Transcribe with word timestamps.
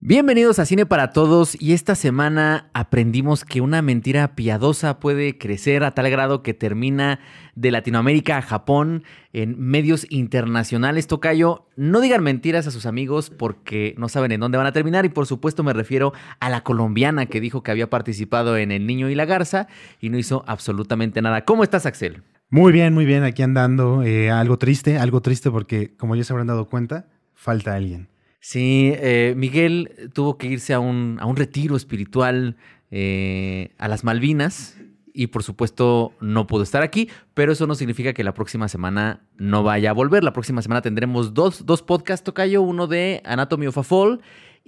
Bienvenidos 0.00 0.60
a 0.60 0.64
Cine 0.64 0.86
para 0.86 1.10
Todos 1.10 1.60
y 1.60 1.72
esta 1.72 1.96
semana 1.96 2.70
aprendimos 2.72 3.44
que 3.44 3.60
una 3.60 3.82
mentira 3.82 4.36
piadosa 4.36 5.00
puede 5.00 5.38
crecer 5.38 5.82
a 5.82 5.90
tal 5.90 6.08
grado 6.08 6.44
que 6.44 6.54
termina 6.54 7.18
de 7.56 7.72
Latinoamérica 7.72 8.36
a 8.36 8.42
Japón 8.42 9.02
en 9.32 9.58
medios 9.58 10.06
internacionales. 10.08 11.08
Tocayo, 11.08 11.66
no 11.74 12.00
digan 12.00 12.22
mentiras 12.22 12.68
a 12.68 12.70
sus 12.70 12.86
amigos 12.86 13.30
porque 13.30 13.96
no 13.98 14.08
saben 14.08 14.30
en 14.30 14.38
dónde 14.38 14.56
van 14.56 14.68
a 14.68 14.72
terminar 14.72 15.04
y 15.04 15.08
por 15.08 15.26
supuesto 15.26 15.64
me 15.64 15.72
refiero 15.72 16.12
a 16.38 16.48
la 16.48 16.62
colombiana 16.62 17.26
que 17.26 17.40
dijo 17.40 17.64
que 17.64 17.72
había 17.72 17.90
participado 17.90 18.56
en 18.56 18.70
El 18.70 18.86
Niño 18.86 19.10
y 19.10 19.16
la 19.16 19.24
Garza 19.24 19.66
y 20.00 20.10
no 20.10 20.18
hizo 20.18 20.44
absolutamente 20.46 21.20
nada. 21.22 21.44
¿Cómo 21.44 21.64
estás, 21.64 21.86
Axel? 21.86 22.22
Muy 22.50 22.70
bien, 22.70 22.94
muy 22.94 23.04
bien, 23.04 23.24
aquí 23.24 23.42
andando. 23.42 24.04
Eh, 24.04 24.30
algo 24.30 24.58
triste, 24.58 24.96
algo 24.96 25.22
triste 25.22 25.50
porque 25.50 25.96
como 25.96 26.14
ya 26.14 26.22
se 26.22 26.32
habrán 26.32 26.46
dado 26.46 26.68
cuenta, 26.68 27.06
falta 27.34 27.74
alguien. 27.74 28.06
Sí, 28.40 28.92
eh, 28.94 29.34
Miguel 29.36 30.10
tuvo 30.14 30.38
que 30.38 30.46
irse 30.46 30.72
a 30.72 30.80
un, 30.80 31.18
a 31.20 31.26
un 31.26 31.36
retiro 31.36 31.76
espiritual 31.76 32.56
eh, 32.90 33.72
a 33.78 33.88
las 33.88 34.04
Malvinas 34.04 34.76
y 35.12 35.26
por 35.26 35.42
supuesto 35.42 36.12
no 36.20 36.46
pudo 36.46 36.62
estar 36.62 36.82
aquí, 36.82 37.08
pero 37.34 37.50
eso 37.50 37.66
no 37.66 37.74
significa 37.74 38.12
que 38.12 38.22
la 38.22 38.34
próxima 38.34 38.68
semana 38.68 39.20
no 39.36 39.64
vaya 39.64 39.90
a 39.90 39.92
volver. 39.92 40.22
La 40.22 40.32
próxima 40.32 40.62
semana 40.62 40.80
tendremos 40.80 41.34
dos, 41.34 41.66
dos 41.66 41.82
podcasts, 41.82 42.22
Tocayo, 42.22 42.62
uno 42.62 42.86
de 42.86 43.20
Anatomy 43.24 43.66
of 43.66 43.78
a 43.78 43.82
Fall 43.82 44.20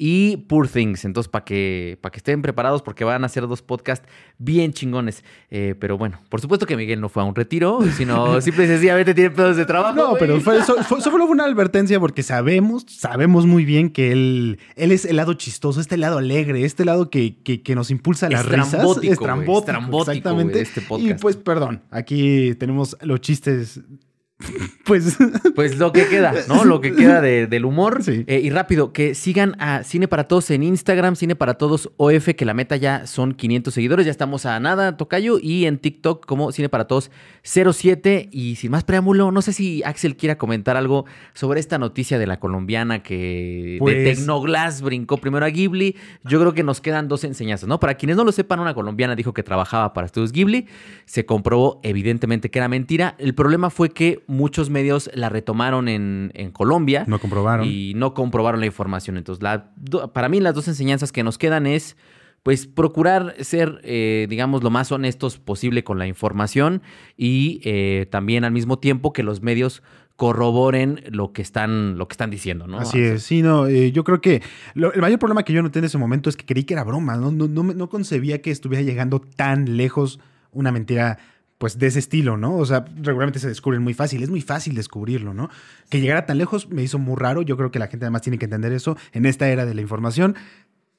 y 0.02 0.38
Poor 0.48 0.66
Things. 0.66 1.04
Entonces, 1.04 1.28
para 1.28 1.44
que, 1.44 1.98
que 2.00 2.16
estén 2.16 2.40
preparados 2.40 2.80
porque 2.80 3.04
van 3.04 3.22
a 3.22 3.26
hacer 3.26 3.46
dos 3.46 3.60
podcasts 3.60 4.08
bien 4.38 4.72
chingones. 4.72 5.22
Eh, 5.50 5.74
pero 5.78 5.98
bueno, 5.98 6.18
por 6.30 6.40
supuesto 6.40 6.64
que 6.64 6.74
Miguel 6.74 7.02
no 7.02 7.10
fue 7.10 7.22
a 7.22 7.26
un 7.26 7.34
retiro, 7.34 7.80
sino 7.98 8.40
simple 8.40 8.64
y 8.64 8.68
sencillamente 8.68 9.12
tiene 9.12 9.30
pedos 9.30 9.58
de 9.58 9.66
trabajo. 9.66 9.94
No, 9.94 10.14
pero 10.18 10.40
fue, 10.40 10.56
eso, 10.56 10.82
fue, 10.84 11.02
fue 11.02 11.20
una 11.20 11.44
advertencia 11.44 12.00
porque 12.00 12.22
sabemos, 12.22 12.86
sabemos 12.88 13.44
muy 13.44 13.66
bien 13.66 13.90
que 13.90 14.10
él, 14.10 14.58
él 14.74 14.90
es 14.90 15.04
el 15.04 15.16
lado 15.16 15.34
chistoso, 15.34 15.82
este 15.82 15.98
lado 15.98 16.16
alegre, 16.16 16.64
este 16.64 16.86
lado 16.86 17.10
que, 17.10 17.36
que, 17.42 17.74
nos 17.74 17.90
impulsa 17.90 18.30
las 18.30 18.46
risas. 18.46 18.82
es 19.02 19.18
trambótico, 19.18 20.00
exactamente. 20.00 20.62
este 20.62 20.82
y 20.98 21.12
pues, 21.12 21.36
perdón, 21.36 21.82
aquí 21.90 22.54
tenemos 22.54 22.96
los 23.02 23.20
chistes 23.20 23.82
Pues, 24.84 25.18
pues 25.54 25.78
lo 25.78 25.92
que 25.92 26.08
queda, 26.08 26.34
¿no? 26.48 26.64
Lo 26.64 26.80
que 26.80 26.92
queda 26.92 27.20
del 27.20 27.64
humor. 27.64 28.00
Eh, 28.08 28.40
y 28.42 28.50
rápido, 28.50 28.92
que 28.92 29.14
sigan 29.14 29.54
a 29.60 29.84
Cine 29.84 30.08
para 30.08 30.24
Todos 30.26 30.50
en 30.50 30.64
Instagram, 30.64 31.14
Cine 31.14 31.36
para 31.36 31.54
Todos 31.54 31.92
OF, 31.96 32.34
que 32.36 32.44
la 32.44 32.54
meta 32.54 32.74
ya 32.74 33.06
son 33.06 33.34
500 33.34 33.72
seguidores, 33.72 34.06
ya 34.06 34.10
estamos 34.10 34.46
a 34.46 34.58
nada, 34.58 34.96
Tocayo, 34.96 35.38
y 35.40 35.66
en 35.66 35.78
TikTok 35.78 36.26
como 36.26 36.50
Cine 36.50 36.68
para 36.68 36.88
Todos 36.88 37.12
07. 37.44 38.30
Y 38.32 38.56
sin 38.56 38.72
más 38.72 38.82
preámbulo, 38.82 39.30
no 39.30 39.42
sé 39.42 39.52
si 39.52 39.82
Axel 39.84 40.16
quiera 40.16 40.38
comentar 40.38 40.76
algo 40.76 41.04
sobre 41.34 41.60
esta 41.60 41.78
noticia 41.78 42.18
de 42.18 42.26
la 42.26 42.40
colombiana 42.40 43.02
que 43.02 43.74
de 43.74 43.76
pues 43.78 43.94
Tecnoglass 43.94 44.82
brincó 44.82 45.18
primero 45.18 45.46
a 45.46 45.50
Ghibli. 45.50 45.94
Yo 46.24 46.40
creo 46.40 46.52
que 46.52 46.64
nos 46.64 46.80
quedan 46.80 47.06
dos 47.06 47.22
enseñanzas, 47.22 47.68
¿no? 47.68 47.78
Para 47.78 47.94
quienes 47.94 48.16
no 48.16 48.24
lo 48.24 48.32
sepan, 48.32 48.58
una 48.58 48.74
colombiana 48.74 49.14
dijo 49.14 49.32
que 49.32 49.44
trabajaba 49.44 49.92
para 49.92 50.06
estudios 50.06 50.32
Ghibli. 50.32 50.66
Se 51.04 51.24
comprobó 51.26 51.80
evidentemente 51.84 52.50
que 52.50 52.58
era 52.58 52.68
mentira. 52.68 53.14
El 53.18 53.34
problema 53.34 53.70
fue 53.70 53.90
que 53.90 54.24
muchos 54.30 54.70
medios 54.70 55.10
la 55.14 55.28
retomaron 55.28 55.88
en, 55.88 56.50
Colombia. 56.52 57.04
No 57.06 57.18
comprobaron. 57.18 57.66
Y 57.66 57.92
no 57.94 58.14
comprobaron 58.14 58.60
la 58.60 58.66
información. 58.66 59.16
Entonces, 59.16 59.42
la, 59.42 59.72
para 60.12 60.28
mí 60.28 60.40
las 60.40 60.54
dos 60.54 60.68
enseñanzas 60.68 61.12
que 61.12 61.22
nos 61.22 61.36
quedan 61.36 61.66
es 61.66 61.96
pues 62.42 62.66
procurar 62.66 63.34
ser, 63.40 63.80
eh, 63.84 64.26
digamos, 64.30 64.62
lo 64.62 64.70
más 64.70 64.90
honestos 64.92 65.38
posible 65.38 65.84
con 65.84 65.98
la 65.98 66.06
información 66.06 66.80
y 67.16 67.60
eh, 67.64 68.06
también 68.10 68.44
al 68.44 68.52
mismo 68.52 68.78
tiempo 68.78 69.12
que 69.12 69.22
los 69.22 69.42
medios 69.42 69.82
corroboren 70.16 71.02
lo 71.10 71.32
que 71.32 71.42
están, 71.42 71.98
lo 71.98 72.08
que 72.08 72.14
están 72.14 72.30
diciendo, 72.30 72.66
¿no? 72.66 72.78
Así 72.78 72.98
es, 72.98 73.22
sí, 73.22 73.42
no, 73.42 73.66
eh, 73.66 73.92
yo 73.92 74.04
creo 74.04 74.20
que 74.20 74.42
el 74.74 75.00
mayor 75.00 75.18
problema 75.18 75.42
que 75.44 75.52
yo 75.52 75.62
noté 75.62 75.80
en 75.80 75.86
ese 75.86 75.98
momento 75.98 76.30
es 76.30 76.36
que 76.36 76.46
creí 76.46 76.64
que 76.64 76.74
era 76.74 76.84
broma, 76.84 77.16
¿no? 77.16 77.30
No, 77.30 77.46
no, 77.46 77.62
no 77.62 77.88
concebía 77.88 78.40
que 78.40 78.50
estuviera 78.50 78.82
llegando 78.82 79.20
tan 79.20 79.76
lejos 79.76 80.18
una 80.52 80.72
mentira 80.72 81.18
pues 81.60 81.78
de 81.78 81.88
ese 81.88 81.98
estilo, 81.98 82.38
¿no? 82.38 82.56
O 82.56 82.64
sea, 82.64 82.86
regularmente 83.02 83.38
se 83.38 83.46
descubren 83.46 83.82
muy 83.82 83.92
fácil, 83.92 84.22
es 84.22 84.30
muy 84.30 84.40
fácil 84.40 84.74
descubrirlo, 84.74 85.34
¿no? 85.34 85.50
Que 85.90 86.00
llegara 86.00 86.24
tan 86.24 86.38
lejos 86.38 86.70
me 86.70 86.82
hizo 86.82 86.98
muy 86.98 87.16
raro, 87.16 87.42
yo 87.42 87.58
creo 87.58 87.70
que 87.70 87.78
la 87.78 87.88
gente 87.88 88.06
además 88.06 88.22
tiene 88.22 88.38
que 88.38 88.46
entender 88.46 88.72
eso, 88.72 88.96
en 89.12 89.26
esta 89.26 89.46
era 89.46 89.66
de 89.66 89.74
la 89.74 89.82
información, 89.82 90.36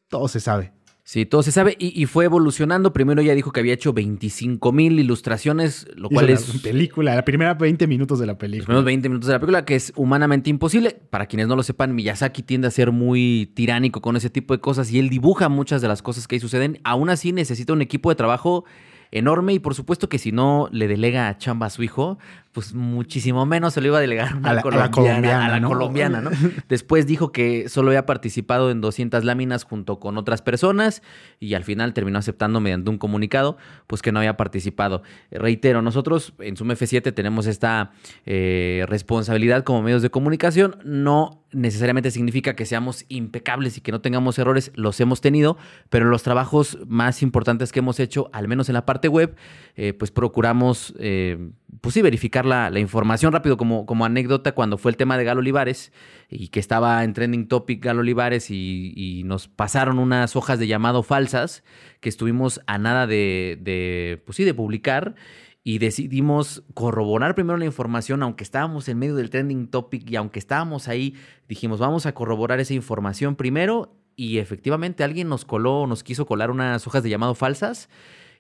todo 0.08 0.28
se 0.28 0.40
sabe. 0.40 0.72
Sí, 1.04 1.26
todo 1.26 1.42
se 1.42 1.52
sabe 1.52 1.76
y, 1.80 2.06
fue 2.06 2.26
evolucionando. 2.26 2.94
Primero 2.94 3.24
ya 3.24 3.34
dijo 3.34 3.52
que 3.52 3.60
había 3.60 3.74
hecho 3.74 3.92
25 3.92 4.72
mil 4.72 5.00
ilustraciones, 5.00 5.88
lo 5.96 6.10
cual 6.10 6.30
es... 6.30 6.54
La 6.54 6.62
película, 6.62 7.16
la 7.16 7.26
primera 7.26 7.56
20 7.56 7.88
minutos 7.88 8.20
de 8.20 8.28
la 8.28 8.38
película. 8.38 8.60
Los 8.60 8.66
primeros 8.68 8.86
20 8.86 9.10
minutos 9.10 9.28
de 9.28 9.34
la 9.34 9.40
película, 9.40 9.66
que 9.66 9.76
es 9.76 9.94
humanamente 9.96 10.52
imposible. 10.52 11.02
Para 11.10 11.26
quienes 11.26 11.48
no 11.48 11.56
lo 11.56 11.64
sepan, 11.64 11.96
Miyazaki 11.96 12.44
tiende 12.44 12.68
a 12.68 12.72
ser 12.72 12.92
muy 12.92 13.52
tiránico 13.56 14.00
con 14.00 14.16
ese 14.16 14.30
tipo 14.30 14.54
de 14.54 14.62
cosas 14.62 14.92
y 14.92 15.00
él 15.00 15.10
dibuja 15.10 15.50
muchas 15.50 15.82
de 15.82 15.88
las 15.88 16.04
cosas 16.04 16.28
que 16.28 16.36
ahí 16.36 16.40
suceden. 16.40 16.80
Aún 16.84 17.10
así 17.10 17.32
necesita 17.32 17.74
un 17.74 17.82
equipo 17.82 18.10
de 18.10 18.16
trabajo 18.16 18.64
enorme 19.12 19.54
y 19.54 19.60
por 19.60 19.76
supuesto 19.76 20.10
que 20.10 20.18
si 20.18 20.32
no 20.32 20.70
le 20.72 20.88
delega 20.88 21.28
a 21.28 21.38
chamba 21.38 21.68
a 21.68 21.70
su 21.70 21.84
hijo, 21.84 22.18
pues 22.54 22.74
muchísimo 22.74 23.46
menos 23.46 23.74
se 23.74 23.82
lo 23.82 23.88
iba 23.88 23.98
a 23.98 24.02
delegar 24.02 24.40
a 24.44 24.54
la, 24.54 24.62
colombiana, 24.62 25.46
a 25.46 25.60
la 25.60 25.66
colombiana, 25.66 26.22
¿no? 26.22 26.32
Después 26.70 27.08
dijo 27.08 27.32
que 27.32 27.70
solo 27.70 27.90
había 27.90 28.06
participado 28.06 28.72
en 28.72 28.82
200 28.82 29.24
láminas 29.24 29.64
junto 29.64 30.00
con 30.00 30.18
otras 30.18 30.42
personas 30.42 31.02
y 31.40 31.54
al 31.54 31.64
final 31.64 31.94
terminó 31.94 32.20
aceptando 32.20 32.60
mediante 32.60 32.90
un 32.90 32.98
comunicado, 32.98 33.58
pues 33.88 34.02
que 34.02 34.12
no 34.12 34.20
había 34.20 34.38
participado. 34.38 35.04
Reitero, 35.30 35.82
nosotros 35.82 36.34
en 36.40 36.58
Sum 36.58 36.70
F7 36.70 37.14
tenemos 37.14 37.48
esta 37.48 37.92
eh, 38.26 38.86
responsabilidad 38.88 39.64
como 39.64 39.82
medios 39.82 40.02
de 40.02 40.10
comunicación, 40.10 40.78
no 40.84 41.41
necesariamente 41.52 42.12
significa 42.12 42.56
que 42.56 42.66
seamos 42.66 43.06
impecables 43.10 43.78
y 43.78 43.82
que 43.82 43.92
no 43.92 44.02
tengamos 44.02 44.40
errores, 44.40 44.72
los 44.76 45.00
hemos 45.00 45.22
tenido, 45.22 45.58
pero 45.90 46.06
los 46.06 46.24
trabajos 46.24 46.78
más 46.88 47.22
importantes 47.22 47.72
que 47.72 47.80
hemos 47.80 48.00
hecho, 48.00 48.30
al 48.34 48.48
menos 48.48 48.70
en 48.70 48.74
la 48.74 48.86
parte 48.86 49.08
web, 49.08 49.36
eh, 49.76 49.94
pues 49.94 50.12
procuramos, 50.12 50.94
eh, 51.00 51.52
pues 51.82 51.94
sí, 51.94 52.02
verificar 52.02 52.46
la, 52.46 52.72
información 52.80 53.34
rápido 53.34 53.58
como, 53.58 53.86
como 53.86 54.06
anécdota 54.06 54.54
cuando 54.54 54.78
fue 54.78 54.92
el 54.92 54.98
tema 54.98 55.18
de 55.18 55.24
Galo 55.24 55.40
Olivares 55.40 55.92
y 56.30 56.48
que 56.48 56.60
estaba 56.60 57.04
en 57.04 57.14
trending 57.14 57.48
topic 57.48 57.84
Galo 57.84 58.00
Olivares 58.00 58.50
y, 58.50 59.24
nos 59.26 59.48
pasaron 59.48 60.00
unas 60.00 60.36
hojas 60.36 60.58
de 60.58 60.68
llamado 60.68 61.04
falsas 61.04 61.64
que 62.00 62.10
estuvimos 62.10 62.60
a 62.66 62.78
nada 62.78 63.08
de, 63.08 63.58
de, 63.62 64.22
pues 64.26 64.36
sí, 64.36 64.44
de 64.44 64.54
publicar 64.54 65.16
y 65.64 65.78
decidimos 65.78 66.64
corroborar 66.74 67.36
primero 67.36 67.58
la 67.58 67.66
información, 67.66 68.24
aunque 68.24 68.44
estábamos 68.44 68.88
en 68.88 68.98
medio 68.98 69.16
del 69.16 69.30
trending 69.30 69.68
topic 69.68 70.10
y 70.10 70.16
aunque 70.16 70.40
estábamos 70.40 70.88
ahí, 70.88 71.16
dijimos, 71.48 71.80
vamos 71.80 72.06
a 72.06 72.14
corroborar 72.14 72.60
esa 72.60 72.74
información 72.74 73.36
primero 73.36 73.96
y 74.16 74.40
efectivamente 74.40 75.04
alguien 75.04 75.30
nos 75.30 75.46
coló, 75.46 75.86
nos 75.88 76.04
quiso 76.04 76.26
colar 76.26 76.52
unas 76.52 76.86
hojas 76.88 77.04
de 77.04 77.10
llamado 77.10 77.36
falsas 77.36 77.90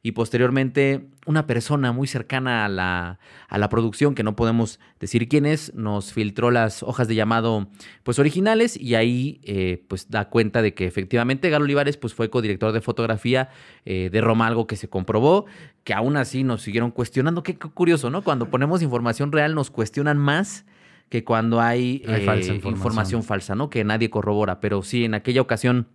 y 0.03 0.13
posteriormente 0.13 1.09
una 1.28 1.45
persona 1.45 1.91
muy 1.91 2.07
cercana 2.07 2.66
a 2.66 2.69
la, 2.69 3.19
a 3.47 3.57
la 3.59 3.69
producción, 3.69 4.16
que 4.16 4.23
no 4.23 4.35
podemos 4.35 4.79
decir 5.00 5.28
quién 5.28 5.45
es, 5.45 5.73
nos 5.75 6.12
filtró 6.12 6.50
las 6.50 6.81
hojas 6.81 7.07
de 7.07 7.16
llamado 7.16 7.67
pues 8.03 8.17
originales 8.17 8.75
y 8.75 8.95
ahí 8.95 9.39
eh, 9.44 9.84
pues 9.88 10.09
da 10.09 10.29
cuenta 10.29 10.63
de 10.63 10.73
que 10.73 10.85
efectivamente 10.85 11.50
Galo 11.50 11.66
Olivares 11.66 11.97
pues 11.97 12.16
fue 12.16 12.31
codirector 12.31 12.72
de 12.72 12.81
fotografía 12.81 13.50
eh, 13.85 14.09
de 14.12 14.22
Roma, 14.22 14.47
algo 14.47 14.66
que 14.66 14.75
se 14.75 14.89
comprobó, 14.89 15.45
que 15.84 15.94
aún 15.94 16.18
así 16.18 16.44
nos 16.44 16.63
siguieron 16.63 16.89
cuestionando, 16.89 17.44
qué, 17.44 17.56
curioso, 17.57 18.09
¿no? 18.09 18.23
Cuando 18.23 18.50
ponemos 18.50 18.81
información 18.81 19.31
real 19.31 19.53
nos 19.53 19.69
cuestionan 19.69 20.18
más 20.18 20.66
que 21.09 21.23
cuando 21.23 21.62
hay, 21.62 22.01
eh, 22.07 22.19
información. 22.22 22.57
información 22.66 23.23
falsa, 23.23 23.53
¿no? 23.53 23.69
Que 23.69 23.83
nadie 23.83 24.09
corrobora, 24.09 24.59
pero 24.59 24.81
sí, 24.81 25.06
en 25.06 25.13
aquella 25.13 25.41
ocasión 25.41 25.88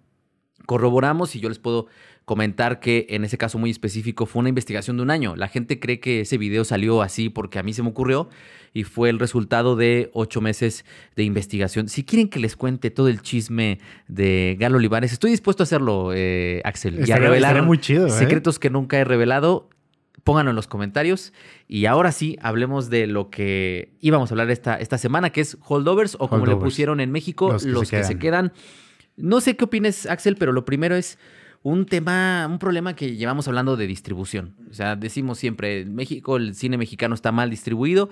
corroboramos 0.66 1.34
y 1.36 1.40
yo 1.40 1.48
les 1.48 1.58
puedo 1.58 1.86
comentar 2.26 2.80
que 2.80 3.06
en 3.10 3.24
ese 3.24 3.38
caso 3.38 3.56
muy 3.56 3.70
específico 3.70 4.26
fue 4.26 4.40
una 4.40 4.48
investigación 4.48 4.96
de 4.96 5.04
un 5.04 5.10
año. 5.10 5.36
La 5.36 5.46
gente 5.46 5.78
cree 5.78 6.00
que 6.00 6.22
ese 6.22 6.38
video 6.38 6.64
salió 6.64 7.00
así 7.00 7.28
porque 7.30 7.60
a 7.60 7.62
mí 7.62 7.72
se 7.72 7.84
me 7.84 7.88
ocurrió 7.88 8.28
y 8.74 8.82
fue 8.82 9.10
el 9.10 9.20
resultado 9.20 9.76
de 9.76 10.10
ocho 10.12 10.40
meses 10.40 10.84
de 11.14 11.22
investigación. 11.22 11.88
Si 11.88 12.04
quieren 12.04 12.28
que 12.28 12.40
les 12.40 12.56
cuente 12.56 12.90
todo 12.90 13.06
el 13.08 13.22
chisme 13.22 13.78
de 14.08 14.56
Galo 14.58 14.78
Olivares, 14.78 15.12
estoy 15.12 15.30
dispuesto 15.30 15.62
a 15.62 15.64
hacerlo, 15.64 16.10
eh, 16.12 16.60
Axel. 16.64 17.08
y 17.08 17.12
a 17.12 17.16
revelar 17.16 17.62
muy 17.62 17.78
chido, 17.78 18.08
¿eh? 18.08 18.10
secretos 18.10 18.58
que 18.58 18.70
nunca 18.70 18.98
he 18.98 19.04
revelado. 19.04 19.70
Pónganlo 20.24 20.50
en 20.50 20.56
los 20.56 20.66
comentarios. 20.66 21.32
Y 21.68 21.86
ahora 21.86 22.10
sí, 22.10 22.36
hablemos 22.42 22.90
de 22.90 23.06
lo 23.06 23.30
que 23.30 23.92
íbamos 24.00 24.32
a 24.32 24.34
hablar 24.34 24.50
esta, 24.50 24.74
esta 24.74 24.98
semana, 24.98 25.30
que 25.30 25.40
es 25.40 25.56
holdovers 25.64 26.16
o 26.18 26.28
como 26.28 26.44
le 26.44 26.56
pusieron 26.56 26.98
en 26.98 27.12
México, 27.12 27.56
los, 27.64 27.88
que, 27.88 28.02
se 28.02 28.18
quedan. 28.18 28.52
No 29.16 29.40
sé 29.40 29.56
qué 29.56 29.64
opines, 29.64 30.06
Axel, 30.06 30.36
pero 30.36 30.52
lo 30.52 30.64
primero 30.64 30.94
es 30.96 31.18
un 31.62 31.86
tema, 31.86 32.46
un 32.48 32.58
problema 32.58 32.94
que 32.94 33.16
llevamos 33.16 33.48
hablando 33.48 33.76
de 33.76 33.86
distribución. 33.86 34.54
O 34.70 34.74
sea, 34.74 34.94
decimos 34.94 35.38
siempre, 35.38 35.80
en 35.80 35.94
México 35.94 36.36
el 36.36 36.54
cine 36.54 36.78
mexicano 36.78 37.14
está 37.14 37.32
mal 37.32 37.50
distribuido 37.50 38.10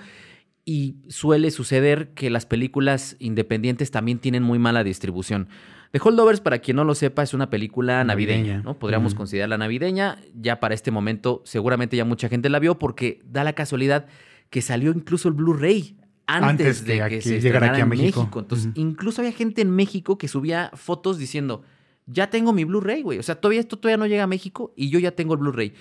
y 0.65 0.97
suele 1.09 1.51
suceder 1.51 2.15
que 2.15 2.31
las 2.31 2.47
películas 2.47 3.17
independientes 3.19 3.91
también 3.91 4.19
tienen 4.19 4.43
muy 4.43 4.59
mala 4.59 4.83
distribución. 4.83 5.49
The 5.93 6.01
Holdovers, 6.03 6.41
para 6.41 6.59
quien 6.59 6.77
no 6.77 6.85
lo 6.85 6.97
sepa, 6.97 7.23
es 7.23 7.35
una 7.35 7.51
película 7.51 8.03
navideña, 8.03 8.63
¿no? 8.63 8.79
Podríamos 8.79 9.15
considerarla 9.15 9.59
navideña. 9.59 10.19
Ya 10.35 10.59
para 10.59 10.75
este 10.75 10.91
momento, 10.91 11.43
seguramente 11.45 11.97
ya 11.97 12.05
mucha 12.05 12.29
gente 12.29 12.49
la 12.49 12.59
vio 12.59 12.79
porque 12.79 13.21
da 13.25 13.45
la 13.45 13.53
casualidad 13.53 14.07
que 14.51 14.63
salió 14.63 14.91
incluso 14.91 15.29
el 15.29 15.35
Blu-ray 15.35 15.97
antes, 16.27 16.85
de 16.85 17.07
que, 17.09 17.21
se 17.21 17.41
llegara 17.41 17.73
aquí 17.73 17.81
a 17.81 17.87
México. 17.87 18.29
Entonces, 18.37 18.71
incluso 18.75 19.21
había 19.21 19.33
gente 19.33 19.63
en 19.63 19.71
México 19.71 20.19
que 20.19 20.29
subía 20.29 20.71
fotos 20.75 21.19
diciendo, 21.19 21.63
ya 22.07 22.31
tengo 22.31 22.53
mi 22.53 22.65
Blu-ray, 22.65 23.03
güey. 23.03 23.19
O 23.19 23.23
sea, 23.23 23.41
todavía 23.41 23.61
esto 23.61 23.79
todavía 23.79 23.97
no 23.97 24.07
llega 24.07 24.25
a 24.25 24.27
México 24.27 24.73
y 24.77 24.91
yo 24.91 24.99
ya 24.99 25.13
tengo 25.13 25.35
el 25.35 25.41
Blu-ray. 25.41 25.75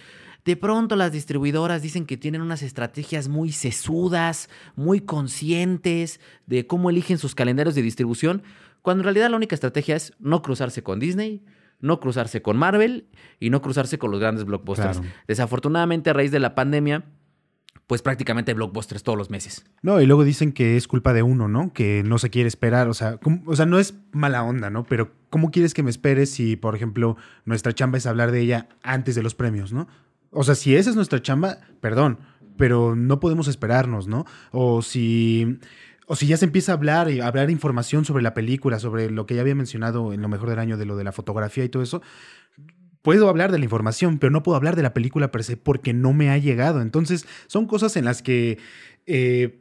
De 0.46 0.58
pronto 0.58 0.96
las 0.96 1.12
distribuidoras 1.12 1.82
dicen 1.82 2.06
que 2.06 2.18
tienen 2.18 2.42
unas 2.42 2.64
estrategias 2.64 3.30
muy 3.30 3.52
sesudas, 3.54 4.50
muy 4.76 5.00
conscientes 5.00 6.20
de 6.48 6.68
cómo 6.68 6.90
eligen 6.90 7.18
sus 7.18 7.34
calendarios 7.34 7.76
de 7.76 7.82
distribución, 7.82 8.44
cuando 8.82 9.02
en 9.02 9.06
realidad 9.06 9.30
la 9.30 9.38
única 9.38 9.56
estrategia 9.56 9.96
es 9.96 10.14
no 10.20 10.42
cruzarse 10.42 10.84
con 10.84 11.00
Disney, 11.00 11.46
no 11.80 12.00
cruzarse 12.02 12.42
con 12.42 12.58
Marvel 12.58 13.08
y 13.40 13.50
no 13.50 13.62
cruzarse 13.62 13.98
con 13.98 14.12
los 14.12 14.20
grandes 14.20 14.44
blockbusters. 14.44 15.02
Desafortunadamente, 15.28 16.10
a 16.10 16.14
raíz 16.14 16.32
de 16.32 16.40
la 16.40 16.56
pandemia, 16.56 17.06
pues 17.94 18.02
prácticamente 18.02 18.56
blockbusters 18.56 19.04
todos 19.04 19.16
los 19.16 19.30
meses. 19.30 19.66
No, 19.84 20.02
y 20.02 20.08
luego 20.08 20.24
dicen 20.24 20.52
que 20.52 20.78
es 20.78 20.88
culpa 20.88 21.14
de 21.14 21.22
uno, 21.22 21.48
¿no? 21.48 21.74
Que 21.74 22.02
no 22.04 22.18
se 22.18 22.32
quiere 22.32 22.48
esperar, 22.48 22.88
o 22.88 22.96
sea, 22.96 23.20
o 23.46 23.56
sea, 23.56 23.68
no 23.68 23.78
es 23.78 23.94
mala 24.12 24.42
onda, 24.42 24.72
¿no? 24.72 24.84
Pero 24.84 25.12
¿cómo 25.30 25.52
quieres 25.52 25.76
que 25.76 25.84
me 25.84 25.92
esperes 25.92 26.32
si, 26.32 26.56
por 26.56 26.76
ejemplo, 26.76 27.18
nuestra 27.46 27.72
chamba 27.72 28.00
es 28.00 28.08
hablar 28.08 28.32
de 28.32 28.40
ella 28.40 28.68
antes 28.82 29.14
de 29.14 29.22
los 29.22 29.36
premios, 29.36 29.74
¿no? 29.74 29.88
O 30.32 30.44
sea, 30.44 30.56
si 30.56 30.76
esa 30.76 30.90
es 30.90 30.96
nuestra 30.96 31.22
chamba, 31.22 31.60
perdón, 31.82 32.18
pero 32.58 32.96
no 32.96 33.20
podemos 33.20 33.48
esperarnos, 33.48 34.08
¿no? 34.08 34.26
O 34.50 34.82
si 34.82 35.60
o 36.08 36.16
si 36.16 36.26
ya 36.26 36.38
se 36.38 36.46
empieza 36.46 36.72
a 36.72 36.76
hablar 36.76 37.12
y 37.12 37.22
hablar 37.22 37.52
información 37.52 38.06
sobre 38.06 38.24
la 38.24 38.34
película, 38.34 38.80
sobre 38.80 39.12
lo 39.12 39.28
que 39.28 39.36
ya 39.36 39.42
había 39.42 39.54
mencionado 39.54 40.14
en 40.14 40.22
lo 40.24 40.30
mejor 40.30 40.50
del 40.50 40.58
año 40.58 40.78
de 40.78 40.86
lo 40.86 40.98
de 40.98 41.04
la 41.04 41.12
fotografía 41.12 41.64
y 41.64 41.70
todo 41.70 41.84
eso, 41.84 42.02
puedo 43.04 43.30
hablar 43.30 43.52
de 43.52 43.60
la 43.60 43.66
información, 43.66 44.18
pero 44.18 44.32
no 44.32 44.42
puedo 44.42 44.56
hablar 44.56 44.76
de 44.76 44.82
la 44.82 44.96
película 44.96 45.32
per 45.32 45.44
se 45.44 45.56
porque 45.56 45.94
no 45.94 46.14
me 46.14 46.32
ha 46.32 46.38
llegado. 46.40 46.82
Entonces, 46.82 47.28
son 47.46 47.68
cosas 47.68 47.96
en 47.96 48.06
las 48.06 48.24
que 48.24 48.58
eh, 49.06 49.60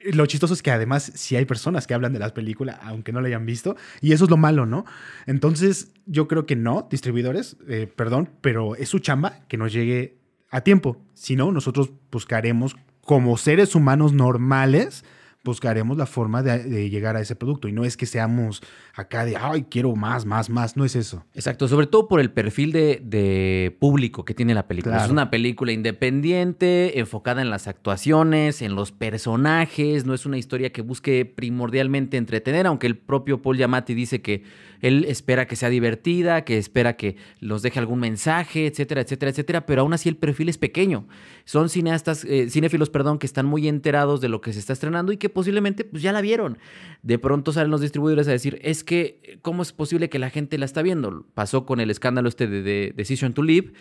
lo 0.00 0.26
chistoso 0.26 0.52
es 0.54 0.62
que 0.62 0.70
además 0.70 1.12
si 1.14 1.36
hay 1.36 1.44
personas 1.44 1.86
que 1.86 1.94
hablan 1.94 2.12
de 2.12 2.18
las 2.18 2.32
películas, 2.32 2.78
aunque 2.82 3.12
no 3.12 3.20
la 3.20 3.28
hayan 3.28 3.46
visto, 3.46 3.76
y 4.00 4.12
eso 4.12 4.24
es 4.24 4.30
lo 4.30 4.36
malo, 4.36 4.66
¿no? 4.66 4.84
Entonces, 5.26 5.92
yo 6.06 6.28
creo 6.28 6.44
que 6.44 6.56
no, 6.56 6.86
distribuidores, 6.90 7.56
eh, 7.68 7.90
perdón, 7.94 8.30
pero 8.40 8.76
es 8.76 8.88
su 8.88 8.98
chamba 8.98 9.40
que 9.48 9.56
nos 9.56 9.72
llegue 9.72 10.18
a 10.50 10.62
tiempo. 10.62 10.96
Si 11.14 11.36
no, 11.36 11.52
nosotros 11.52 11.90
buscaremos 12.10 12.76
como 13.04 13.36
seres 13.36 13.74
humanos 13.74 14.12
normales 14.12 15.04
buscaremos 15.42 15.96
la 15.96 16.06
forma 16.06 16.42
de, 16.42 16.90
llegar 16.90 17.16
a 17.16 17.20
ese 17.20 17.34
producto. 17.34 17.68
Y 17.68 17.72
no 17.72 17.84
es 17.84 17.96
que 17.96 18.06
seamos 18.06 18.62
acá 18.94 19.24
de, 19.24 19.36
ay, 19.36 19.66
quiero 19.70 19.94
más, 19.96 20.26
más, 20.26 20.50
más. 20.50 20.76
No 20.76 20.84
es 20.84 20.96
eso. 20.96 21.24
Exacto, 21.34 21.66
sobre 21.68 21.86
todo 21.86 22.08
por 22.08 22.20
el 22.20 22.30
perfil 22.30 22.72
de, 22.72 23.76
público 23.80 24.24
que 24.24 24.34
tiene 24.34 24.54
la 24.54 24.66
película. 24.66 25.04
Es 25.04 25.10
una 25.10 25.30
película 25.30 25.72
independiente, 25.72 26.98
enfocada 26.98 27.40
en 27.40 27.50
las 27.50 27.68
actuaciones, 27.68 28.62
en 28.62 28.74
los 28.74 28.92
personajes. 28.92 30.04
No 30.04 30.14
es 30.14 30.26
una 30.26 30.38
historia 30.38 30.70
que 30.72 30.82
busque 30.82 31.24
primordialmente 31.24 32.16
entretener, 32.16 32.66
aunque 32.66 32.86
el 32.86 32.96
propio 32.96 33.40
Paul 33.42 33.56
Yamati 33.56 33.94
dice 33.94 34.20
que 34.20 34.42
él 34.80 35.04
espera 35.08 35.46
que 35.46 35.56
sea 35.56 35.68
divertida, 35.68 36.44
que 36.44 36.58
espera 36.58 36.96
que 36.96 37.16
los 37.38 37.62
deje 37.62 37.78
algún 37.78 38.00
mensaje, 38.00 38.66
etcétera, 38.66 39.02
etcétera, 39.02 39.30
etcétera. 39.30 39.66
Pero 39.66 39.82
aún 39.82 39.92
así 39.92 40.08
el 40.08 40.16
perfil 40.16 40.48
es 40.48 40.58
pequeño. 40.58 41.06
Son 41.44 41.68
cineastas, 41.68 42.24
eh, 42.24 42.48
cinéfilos, 42.50 42.90
perdón, 42.90 43.18
que 43.18 43.26
están 43.26 43.46
muy 43.46 43.68
enterados 43.68 44.20
de 44.20 44.28
lo 44.28 44.40
que 44.40 44.52
se 44.52 44.58
está 44.58 44.72
estrenando 44.72 45.12
y 45.12 45.16
que 45.16 45.29
posiblemente 45.30 45.84
pues, 45.84 46.02
ya 46.02 46.12
la 46.12 46.20
vieron. 46.20 46.58
De 47.02 47.18
pronto 47.18 47.52
salen 47.52 47.70
los 47.70 47.80
distribuidores 47.80 48.28
a 48.28 48.32
decir, 48.32 48.58
es 48.62 48.84
que, 48.84 49.38
¿cómo 49.42 49.62
es 49.62 49.72
posible 49.72 50.10
que 50.10 50.18
la 50.18 50.30
gente 50.30 50.58
la 50.58 50.66
está 50.66 50.82
viendo? 50.82 51.24
Pasó 51.34 51.64
con 51.64 51.80
el 51.80 51.90
escándalo 51.90 52.28
este 52.28 52.46
de, 52.46 52.92
Decision 52.94 53.32
to 53.32 53.42
Live. 53.42 53.72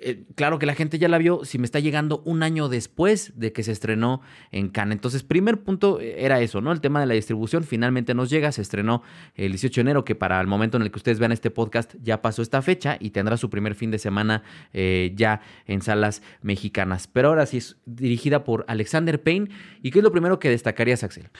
Eh, 0.00 0.24
claro 0.34 0.58
que 0.58 0.66
la 0.66 0.74
gente 0.74 0.98
ya 0.98 1.08
la 1.08 1.18
vio, 1.18 1.44
si 1.44 1.58
me 1.58 1.64
está 1.64 1.80
llegando 1.80 2.22
un 2.24 2.42
año 2.42 2.68
después 2.68 3.32
de 3.36 3.52
que 3.52 3.62
se 3.62 3.72
estrenó 3.72 4.20
en 4.50 4.68
Cannes. 4.68 4.96
Entonces, 4.96 5.22
primer 5.22 5.62
punto 5.62 6.00
eh, 6.00 6.24
era 6.24 6.40
eso, 6.40 6.60
¿no? 6.60 6.72
El 6.72 6.80
tema 6.80 7.00
de 7.00 7.06
la 7.06 7.14
distribución 7.14 7.64
finalmente 7.64 8.14
nos 8.14 8.30
llega, 8.30 8.52
se 8.52 8.62
estrenó 8.62 9.02
el 9.34 9.52
18 9.52 9.74
de 9.74 9.80
enero, 9.80 10.04
que 10.04 10.14
para 10.14 10.40
el 10.40 10.46
momento 10.46 10.76
en 10.76 10.82
el 10.82 10.90
que 10.90 10.98
ustedes 10.98 11.18
vean 11.18 11.32
este 11.32 11.50
podcast 11.50 11.94
ya 12.02 12.22
pasó 12.22 12.42
esta 12.42 12.62
fecha 12.62 12.96
y 13.00 13.10
tendrá 13.10 13.36
su 13.36 13.50
primer 13.50 13.74
fin 13.74 13.90
de 13.90 13.98
semana 13.98 14.42
ya 14.72 15.40
en 15.66 15.82
salas 15.82 16.22
mexicanas 16.42 16.74
pero 17.12 17.28
ahora 17.28 17.46
sí 17.46 17.58
es 17.58 17.76
dirigida 17.86 18.44
por 18.44 18.64
Alexander 18.68 19.22
Payne. 19.22 19.48
¿Y 19.82 19.90
qué 19.90 20.00
es 20.00 20.02
lo 20.02 20.12
primero 20.12 20.38
que 20.38 20.50
destacarías, 20.50 21.04
Axel? 21.04 21.30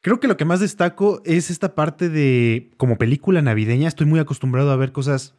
Creo 0.00 0.20
que 0.20 0.28
lo 0.28 0.36
que 0.36 0.44
más 0.44 0.60
destaco 0.60 1.22
es 1.24 1.50
esta 1.50 1.74
parte 1.74 2.08
de, 2.08 2.70
como 2.76 2.98
película 2.98 3.42
navideña, 3.42 3.88
estoy 3.88 4.06
muy 4.06 4.20
acostumbrado 4.20 4.70
a 4.70 4.76
ver 4.76 4.92
cosas, 4.92 5.34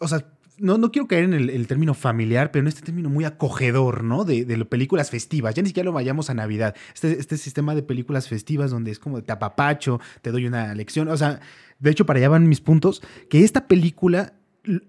o 0.00 0.08
sea, 0.08 0.26
no, 0.60 0.78
no 0.78 0.92
quiero 0.92 1.08
caer 1.08 1.24
en 1.24 1.34
el, 1.34 1.66
término 1.66 1.94
familiar, 1.94 2.50
pero 2.52 2.62
en 2.62 2.68
este 2.68 2.82
término 2.82 3.08
muy 3.08 3.24
acogedor, 3.24 4.04
¿no? 4.04 4.24
De, 4.24 4.44
de 4.44 4.64
películas 4.64 5.10
festivas. 5.10 5.54
Ya 5.54 5.62
ni 5.62 5.68
siquiera 5.68 5.86
lo 5.86 5.92
vayamos 5.92 6.30
a 6.30 6.34
Navidad. 6.34 6.76
Este, 6.94 7.18
este 7.18 7.36
sistema 7.36 7.74
de 7.74 7.82
películas 7.82 8.28
festivas 8.28 8.70
donde 8.70 8.90
es 8.90 8.98
como 8.98 9.16
de 9.16 9.22
tapapacho, 9.22 10.00
te 10.22 10.30
doy 10.30 10.46
una 10.46 10.74
lección. 10.74 11.08
O 11.08 11.16
sea, 11.16 11.40
de 11.78 11.90
hecho, 11.90 12.06
para 12.06 12.18
allá 12.18 12.28
van 12.28 12.48
mis 12.48 12.60
puntos, 12.60 13.02
que 13.28 13.42
esta 13.42 13.66
película 13.66 14.34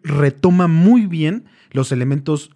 retoma 0.03 0.67
muy 0.67 1.07
bien 1.07 1.45
los 1.71 1.91
elementos 1.91 2.51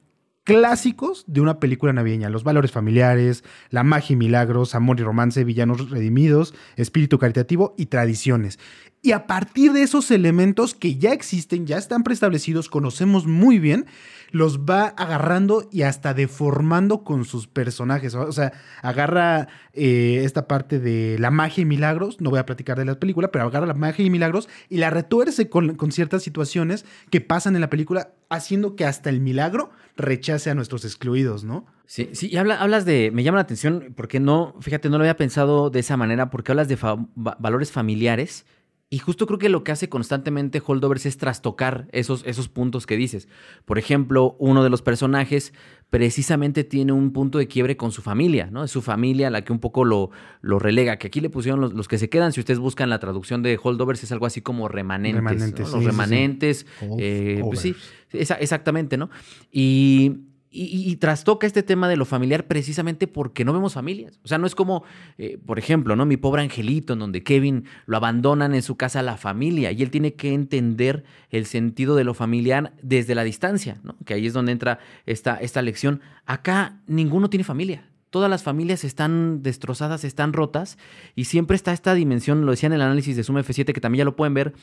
clásicos 0.45 1.25
de 1.27 1.41
una 1.41 1.59
película 1.59 1.91
navideña. 1.91 2.29
Los 2.29 2.45
valores 2.45 2.71
familiares, 2.71 3.43
la 3.71 3.83
magia 3.83 4.13
y 4.13 4.17
milagros, 4.17 4.75
amor 4.75 4.99
y 4.99 5.03
romance, 5.03 5.43
villanos 5.43 5.89
redimidos, 5.89 6.53
espíritu 6.77 7.19
caritativo 7.19 7.73
y 7.77 7.87
tradiciones. 7.87 8.59
Y 9.05 9.11
a 9.11 9.27
partir 9.27 9.71
de 9.71 9.83
esos 9.83 10.09
elementos 10.09 10.73
que 10.73 10.95
ya 10.95 11.13
existen, 11.13 11.67
ya 11.67 11.77
están 11.77 12.01
preestablecidos, 12.01 12.69
conocemos 12.69 13.27
muy 13.27 13.59
bien, 13.59 13.85
los 14.31 14.61
va 14.61 14.87
agarrando 14.87 15.69
y 15.71 15.83
hasta 15.83 16.15
deformando 16.15 17.03
con 17.03 17.23
sus 17.23 17.45
personajes. 17.45 18.15
O 18.15 18.31
sea, 18.31 18.53
agarra 18.81 19.47
eh, 19.73 20.21
esta 20.23 20.47
parte 20.47 20.79
de 20.79 21.17
la 21.19 21.29
magia 21.29 21.61
y 21.61 21.65
milagros, 21.65 22.19
no 22.19 22.31
voy 22.31 22.39
a 22.39 22.47
platicar 22.47 22.79
de 22.79 22.85
la 22.85 22.99
película, 22.99 23.31
pero 23.31 23.45
agarra 23.45 23.67
la 23.67 23.75
magia 23.75 24.03
y 24.03 24.09
milagros 24.09 24.49
y 24.69 24.77
la 24.77 24.89
retuerce 24.89 25.49
con, 25.49 25.77
ciertas 25.91 26.23
situaciones 26.23 26.83
que 27.11 27.21
pasan 27.21 27.53
en 27.53 27.61
la 27.61 27.69
película, 27.69 28.09
haciendo 28.29 28.75
que 28.75 28.85
hasta 28.85 29.09
el 29.09 29.21
milagro 29.21 29.71
rechace 29.95 30.49
a 30.49 30.55
nuestros 30.55 30.85
excluidos, 30.85 31.43
¿no? 31.43 31.65
Sí, 31.85 32.09
sí, 32.13 32.29
y 32.31 32.37
hablas 32.37 32.85
de, 32.85 33.11
me 33.13 33.23
llama 33.23 33.37
la 33.37 33.43
atención, 33.43 33.93
porque 33.95 34.19
no, 34.19 34.55
fíjate, 34.59 34.89
no 34.89 34.97
lo 34.97 35.03
había 35.03 35.17
pensado 35.17 35.69
de 35.69 35.79
esa 35.79 35.97
manera, 35.97 36.29
porque 36.29 36.51
hablas 36.51 36.67
de 36.67 36.77
valores 37.15 37.71
familiares 37.71 38.45
y 38.89 38.99
justo 38.99 39.25
creo 39.25 39.39
que 39.39 39.49
lo 39.49 39.63
que 39.63 39.71
hace 39.71 39.89
constantemente 39.89 40.61
Holdovers 40.65 41.05
es 41.05 41.17
trastocar 41.17 41.87
esos, 41.91 42.23
esos 42.25 42.49
puntos 42.49 42.85
que 42.85 42.95
dices. 42.95 43.27
Por 43.65 43.79
ejemplo, 43.79 44.35
uno 44.39 44.63
de 44.63 44.69
los 44.69 44.83
personajes 44.83 45.53
precisamente 45.89 46.63
tiene 46.63 46.91
un 46.91 47.11
punto 47.13 47.37
de 47.37 47.47
quiebre 47.47 47.77
con 47.77 47.91
su 47.91 48.01
familia, 48.01 48.49
¿no? 48.51 48.63
Es 48.63 48.71
su 48.71 48.81
familia 48.81 49.29
la 49.29 49.43
que 49.43 49.53
un 49.53 49.59
poco 49.59 49.85
lo, 49.85 50.09
lo 50.41 50.59
relega, 50.59 50.97
que 50.97 51.07
aquí 51.07 51.21
le 51.21 51.29
pusieron 51.29 51.61
los, 51.61 51.87
que 51.87 51.97
se 51.97 52.09
quedan, 52.09 52.33
si 52.33 52.39
ustedes 52.39 52.59
buscan 52.59 52.89
la 52.89 52.99
traducción 52.99 53.43
de 53.43 53.59
Holdovers, 53.61 54.03
es 54.03 54.11
algo 54.11 54.25
así 54.25 54.41
como 54.41 54.67
remanentes. 54.67 55.71
los 55.71 55.83
remanentes. 55.83 56.65
Eh, 56.99 57.41
pues 57.43 57.59
sí, 57.59 57.75
exactamente, 58.11 58.97
¿no? 58.97 59.09
Y 59.51 60.17
y, 60.55 60.95
trastoca 60.95 61.45
este 61.45 61.63
tema 61.63 61.89
de 61.89 61.97
lo 61.97 62.05
familiar 62.05 62.47
precisamente 62.47 63.07
porque 63.07 63.43
no 63.43 63.53
vemos 63.53 63.73
familias. 63.73 64.19
O 64.23 64.27
sea, 64.27 64.37
no 64.37 64.47
es 64.47 64.55
como, 64.55 64.83
eh, 65.17 65.37
por 65.45 65.59
ejemplo, 65.59 65.95
¿no? 65.95 66.05
Mi 66.05 66.17
pobre 66.17 66.41
angelito, 66.41 66.93
en 66.93 66.99
donde 66.99 67.23
Kevin 67.23 67.65
lo 67.85 67.97
abandonan 67.97 68.55
en 68.55 68.61
su 68.61 68.77
casa 68.77 68.99
a 68.99 69.03
la 69.03 69.17
familia 69.17 69.71
y 69.71 69.83
él 69.83 69.91
tiene 69.91 70.13
que 70.13 70.33
entender 70.33 71.03
el 71.29 71.45
sentido 71.45 71.95
de 71.95 72.05
lo 72.05 72.13
familiar 72.13 72.73
desde 72.81 73.15
la 73.15 73.23
distancia, 73.23 73.79
¿no? 73.83 73.97
Que 74.05 74.13
ahí 74.13 74.25
es 74.25 74.33
donde 74.33 74.53
entra 74.53 74.79
esta, 75.05 75.35
esta 75.35 75.61
lección. 75.61 76.01
Acá 76.25 76.79
ninguno 76.87 77.29
tiene 77.29 77.43
familia 77.43 77.85
todas 78.15 78.29
las 78.29 78.43
familias 78.43 78.85
están 78.85 79.43
destrozadas, 79.43 80.05
están 80.05 80.31
rotas 80.31 80.77
y 81.15 81.25
siempre 81.25 81.57
está 81.57 81.73
esta 81.73 81.93
dimensión, 81.93 82.45
lo 82.45 82.51
decía 82.51 82.67
en 82.67 82.71
el 82.71 82.81
análisis 82.81 83.17
de 83.17 83.25
Suma 83.25 83.41
F7 83.41 83.73
que 83.73 83.81
también 83.81 84.03
ya 84.03 84.05
lo 84.05 84.15
pueden 84.15 84.33
ver, 84.33 84.53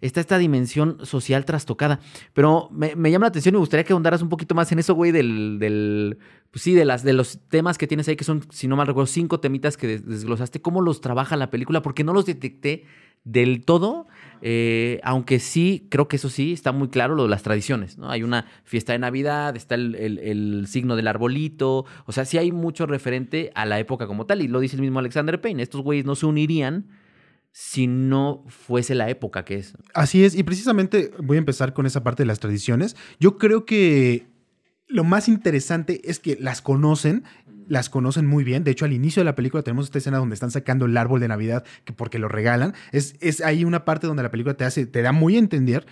está 0.00 0.18
esta 0.18 0.38
dimensión 0.38 0.98
social 1.06 1.44
trastocada. 1.44 2.00
Pero 2.32 2.68
me, 2.72 2.88
llama 3.12 3.26
la 3.26 3.28
atención 3.28 3.54
y 3.54 3.58
me 3.58 3.60
gustaría 3.60 3.84
que 3.84 3.92
ahondaras 3.92 4.22
un 4.22 4.28
poquito 4.28 4.56
más 4.56 4.72
en 4.72 4.80
eso, 4.80 4.94
güey, 4.94 5.12
del, 5.12 5.60
del 5.60 6.18
pues 6.50 6.62
sí, 6.62 6.74
de, 6.74 6.84
las, 6.84 7.04
de 7.04 7.12
los 7.12 7.38
temas 7.48 7.78
que 7.78 7.86
tienes 7.86 8.08
ahí, 8.08 8.16
que 8.16 8.24
son, 8.24 8.42
si 8.50 8.66
no 8.66 8.74
mal 8.74 8.88
recuerdo, 8.88 9.06
cinco 9.06 9.38
temitas 9.38 9.76
que 9.76 10.00
desglosaste, 10.00 10.60
cómo 10.60 10.80
los 10.80 11.00
trabaja 11.00 11.36
la 11.36 11.48
película, 11.48 11.82
porque 11.82 12.02
no 12.02 12.12
los 12.12 12.26
detecté 12.26 12.86
del 13.26 13.64
todo, 13.64 14.06
eh, 14.40 15.00
aunque 15.02 15.40
sí, 15.40 15.88
creo 15.90 16.06
que 16.06 16.16
eso 16.16 16.30
sí, 16.30 16.52
está 16.52 16.70
muy 16.70 16.88
claro 16.88 17.16
lo 17.16 17.24
de 17.24 17.28
las 17.28 17.42
tradiciones, 17.42 17.98
¿no? 17.98 18.08
Hay 18.08 18.22
una 18.22 18.46
fiesta 18.64 18.92
de 18.92 19.00
Navidad, 19.00 19.56
está 19.56 19.74
el, 19.74 20.64
signo 20.68 20.94
del 20.94 21.08
arbolito, 21.08 21.84
o 22.06 22.12
sea, 22.12 22.24
sí 22.24 22.38
hay 22.38 22.52
mucho 22.52 22.86
referente 22.86 23.50
a 23.56 23.66
la 23.66 23.80
época 23.80 24.06
como 24.06 24.26
tal, 24.26 24.42
y 24.42 24.48
lo 24.48 24.60
dice 24.60 24.76
el 24.76 24.82
mismo 24.82 25.00
Alexander 25.00 25.40
Payne, 25.40 25.62
estos 25.62 25.82
güeyes 25.82 26.06
no 26.06 26.14
se 26.14 26.26
unirían 26.26 26.86
si 27.50 27.88
no 27.88 28.44
fuese 28.46 28.94
la 28.94 29.10
época 29.10 29.44
que 29.44 29.56
es. 29.56 29.74
Así 29.92 30.24
es, 30.24 30.36
y 30.36 30.44
precisamente 30.44 31.10
voy 31.20 31.38
a 31.38 31.40
empezar 31.40 31.72
con 31.72 31.84
esa 31.84 32.04
parte 32.04 32.22
de 32.22 32.28
las 32.28 32.38
tradiciones. 32.38 32.96
Yo 33.18 33.38
creo 33.38 33.64
que 33.64 34.28
lo 34.86 35.02
más 35.02 35.26
interesante 35.28 36.00
es 36.08 36.20
que 36.20 36.36
las 36.40 36.62
conocen 36.62 37.24
las 37.68 37.90
conocen 37.90 38.26
muy 38.26 38.44
bien. 38.44 38.64
De 38.64 38.70
hecho, 38.70 38.84
al 38.84 38.92
inicio 38.92 39.20
de 39.20 39.24
la 39.24 39.34
película 39.34 39.62
tenemos 39.62 39.86
esta 39.86 39.98
escena 39.98 40.18
donde 40.18 40.34
están 40.34 40.50
sacando 40.50 40.86
el 40.86 40.96
árbol 40.96 41.20
de 41.20 41.28
Navidad 41.28 41.64
que 41.84 41.92
porque 41.92 42.18
lo 42.18 42.28
regalan. 42.28 42.74
Es, 42.92 43.16
es 43.20 43.40
ahí 43.40 43.64
una 43.64 43.84
parte 43.84 44.06
donde 44.06 44.22
la 44.22 44.30
película 44.30 44.54
te 44.54 44.64
hace, 44.64 44.86
te 44.86 45.02
da 45.02 45.12
muy 45.12 45.36
a 45.36 45.38
entender 45.38 45.86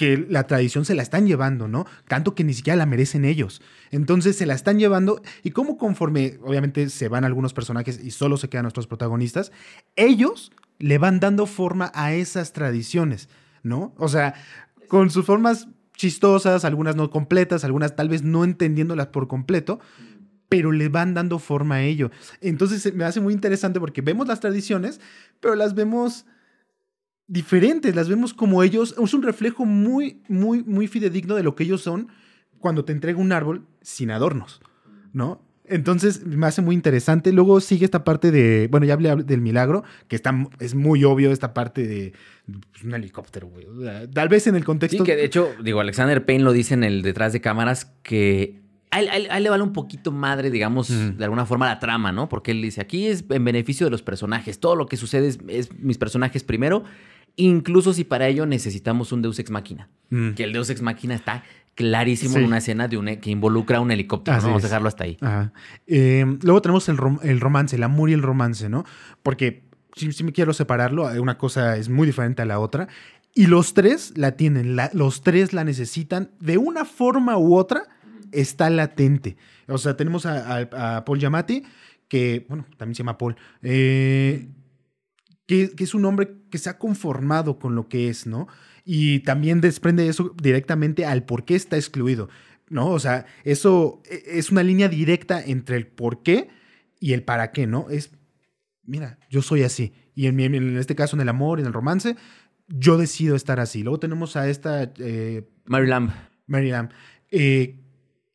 que 0.00 0.16
la 0.16 0.46
tradición 0.46 0.86
se 0.86 0.94
la 0.94 1.02
están 1.02 1.26
llevando, 1.26 1.68
¿no? 1.68 1.84
Tanto 2.08 2.34
que 2.34 2.42
ni 2.42 2.54
siquiera 2.54 2.74
la 2.74 2.86
merecen 2.86 3.26
ellos. 3.26 3.60
Entonces 3.90 4.34
se 4.34 4.46
la 4.46 4.54
están 4.54 4.78
llevando 4.78 5.20
y 5.42 5.50
como 5.50 5.76
conforme, 5.76 6.38
obviamente, 6.42 6.88
se 6.88 7.08
van 7.08 7.26
algunos 7.26 7.52
personajes 7.52 8.02
y 8.02 8.10
solo 8.10 8.38
se 8.38 8.48
quedan 8.48 8.64
nuestros 8.64 8.86
protagonistas, 8.86 9.52
ellos 9.96 10.52
le 10.78 10.96
van 10.96 11.20
dando 11.20 11.44
forma 11.44 11.92
a 11.94 12.14
esas 12.14 12.54
tradiciones, 12.54 13.28
¿no? 13.62 13.92
O 13.98 14.08
sea, 14.08 14.32
con 14.88 15.10
sus 15.10 15.26
formas 15.26 15.68
chistosas, 15.94 16.64
algunas 16.64 16.96
no 16.96 17.10
completas, 17.10 17.62
algunas 17.62 17.94
tal 17.94 18.08
vez 18.08 18.22
no 18.22 18.44
entendiéndolas 18.44 19.08
por 19.08 19.28
completo, 19.28 19.80
pero 20.50 20.72
le 20.72 20.90
van 20.90 21.14
dando 21.14 21.38
forma 21.38 21.76
a 21.76 21.82
ello. 21.82 22.10
Entonces 22.42 22.92
me 22.92 23.04
hace 23.04 23.20
muy 23.20 23.32
interesante 23.32 23.80
porque 23.80 24.02
vemos 24.02 24.28
las 24.28 24.40
tradiciones, 24.40 25.00
pero 25.40 25.54
las 25.54 25.74
vemos 25.74 26.26
diferentes, 27.28 27.94
las 27.94 28.08
vemos 28.08 28.34
como 28.34 28.62
ellos, 28.64 28.96
es 29.02 29.14
un 29.14 29.22
reflejo 29.22 29.64
muy, 29.64 30.20
muy, 30.28 30.64
muy 30.64 30.88
fidedigno 30.88 31.36
de 31.36 31.44
lo 31.44 31.54
que 31.54 31.62
ellos 31.62 31.80
son 31.80 32.08
cuando 32.58 32.84
te 32.84 32.92
entrega 32.92 33.20
un 33.20 33.30
árbol 33.30 33.64
sin 33.80 34.10
adornos, 34.10 34.60
¿no? 35.12 35.40
Entonces 35.70 36.26
me 36.26 36.46
hace 36.46 36.62
muy 36.62 36.74
interesante. 36.74 37.32
Luego 37.32 37.60
sigue 37.60 37.84
esta 37.84 38.02
parte 38.02 38.32
de, 38.32 38.66
bueno, 38.68 38.86
ya 38.86 38.94
hablé 38.94 39.14
del 39.22 39.40
milagro, 39.40 39.84
que 40.08 40.20
es 40.58 40.74
muy 40.74 41.04
obvio 41.04 41.30
esta 41.30 41.54
parte 41.54 41.86
de 41.86 42.12
pues, 42.72 42.82
un 42.82 42.92
helicóptero, 42.92 43.46
güey. 43.46 43.68
Tal 44.12 44.28
vez 44.28 44.48
en 44.48 44.56
el 44.56 44.64
contexto... 44.64 44.98
Sí, 44.98 45.04
que 45.04 45.14
de 45.14 45.24
hecho, 45.24 45.48
digo, 45.62 45.78
Alexander 45.78 46.26
Payne 46.26 46.42
lo 46.42 46.52
dice 46.52 46.74
en 46.74 46.82
el 46.82 47.02
detrás 47.02 47.32
de 47.32 47.40
cámaras 47.40 47.84
que 48.02 48.59
a 48.90 49.00
él, 49.00 49.42
le 49.42 49.50
vale 49.50 49.62
un 49.62 49.72
poquito 49.72 50.10
madre, 50.12 50.50
digamos, 50.50 50.88
de 50.88 51.24
alguna 51.24 51.46
forma 51.46 51.66
la 51.66 51.78
trama, 51.78 52.12
¿no? 52.12 52.28
Porque 52.28 52.50
él 52.50 52.60
dice, 52.60 52.80
aquí 52.80 53.06
es 53.06 53.24
en 53.28 53.44
beneficio 53.44 53.86
de 53.86 53.90
los 53.90 54.02
personajes. 54.02 54.58
Todo 54.58 54.74
lo 54.74 54.86
que 54.86 54.96
sucede 54.96 55.28
es 55.48 55.72
mis 55.78 55.98
personajes 55.98 56.42
primero 56.42 56.84
incluso 57.36 57.92
si 57.92 58.04
para 58.04 58.28
ello 58.28 58.46
necesitamos 58.46 59.12
un 59.12 59.22
Deus 59.22 59.38
Ex 59.38 59.50
Máquina. 59.50 59.88
Mm. 60.10 60.32
Que 60.32 60.44
el 60.44 60.52
Deus 60.52 60.70
Ex 60.70 60.82
Máquina 60.82 61.14
está 61.14 61.44
clarísimo 61.74 62.36
en 62.36 62.44
una 62.44 62.58
escena 62.58 62.88
de 62.88 62.98
un, 62.98 63.06
que 63.16 63.30
involucra 63.30 63.80
un 63.80 63.90
helicóptero. 63.90 64.38
Vamos 64.42 64.62
a 64.62 64.66
dejarlo 64.66 64.88
hasta 64.88 65.04
ahí. 65.04 65.16
Eh, 65.86 66.26
luego 66.42 66.60
tenemos 66.60 66.88
el, 66.88 66.96
romance, 66.98 67.76
el 67.76 67.82
amor 67.82 68.10
y 68.10 68.12
el 68.12 68.22
romance, 68.22 68.68
¿no? 68.68 68.84
Porque 69.22 69.62
si, 69.94 70.24
me 70.24 70.32
quiero 70.32 70.52
separarlo, 70.52 71.10
eh, 71.10 71.20
una 71.20 71.38
cosa 71.38 71.76
es 71.76 71.88
muy 71.88 72.06
diferente 72.06 72.42
a 72.42 72.44
la 72.44 72.58
otra. 72.58 72.88
Y 73.34 73.46
los 73.46 73.74
tres 73.74 74.12
la 74.16 74.32
tienen, 74.32 74.76
los 74.92 75.22
tres 75.22 75.52
la 75.52 75.64
necesitan 75.64 76.32
de 76.40 76.58
una 76.58 76.84
forma 76.84 77.38
u 77.38 77.54
otra, 77.54 77.84
está 78.32 78.70
latente. 78.70 79.36
O 79.66 79.78
sea, 79.78 79.96
tenemos 79.96 80.26
a, 80.26 81.04
Paul 81.04 81.18
Giamatti, 81.18 81.62
que, 82.08 82.46
bueno, 82.48 82.66
también 82.76 82.94
se 82.94 82.98
llama 83.00 83.18
Paul, 83.18 83.36
eh, 83.62 84.48
que, 85.46 85.72
es 85.78 85.94
un 85.94 86.04
hombre 86.04 86.36
que 86.50 86.58
se 86.58 86.70
ha 86.70 86.78
conformado 86.78 87.58
con 87.58 87.74
lo 87.74 87.88
que 87.88 88.08
es, 88.08 88.26
¿no? 88.26 88.48
Y 88.84 89.20
también 89.20 89.60
desprende 89.60 90.08
eso 90.08 90.34
directamente 90.40 91.04
al 91.04 91.24
por 91.24 91.44
qué 91.44 91.54
está 91.54 91.76
excluido, 91.76 92.28
¿no? 92.68 92.88
O 92.88 92.98
sea, 92.98 93.26
eso 93.44 94.02
e, 94.10 94.38
es 94.38 94.50
una 94.50 94.62
línea 94.62 94.88
directa 94.88 95.42
entre 95.42 95.76
el 95.76 95.86
por 95.86 96.22
qué 96.22 96.48
y 96.98 97.12
el 97.12 97.22
para 97.22 97.52
qué, 97.52 97.66
¿no? 97.66 97.88
Es, 97.90 98.10
mira, 98.84 99.18
yo 99.28 99.42
soy 99.42 99.62
así. 99.62 99.92
Y 100.14 100.26
en, 100.26 100.38
en 100.40 100.76
este 100.76 100.94
caso, 100.94 101.16
en 101.16 101.22
el 101.22 101.28
amor, 101.28 101.60
en 101.60 101.66
el 101.66 101.72
romance, 101.72 102.16
yo 102.68 102.96
decido 102.96 103.36
estar 103.36 103.60
así. 103.60 103.82
Luego 103.82 103.98
tenemos 103.98 104.36
a 104.36 104.48
esta... 104.48 104.92
Eh, 104.98 105.48
Mary 105.64 105.86
Lamb. 105.86 106.10
Mary 106.46 106.70
Lamb. 106.70 106.90
Eh, 107.30 107.79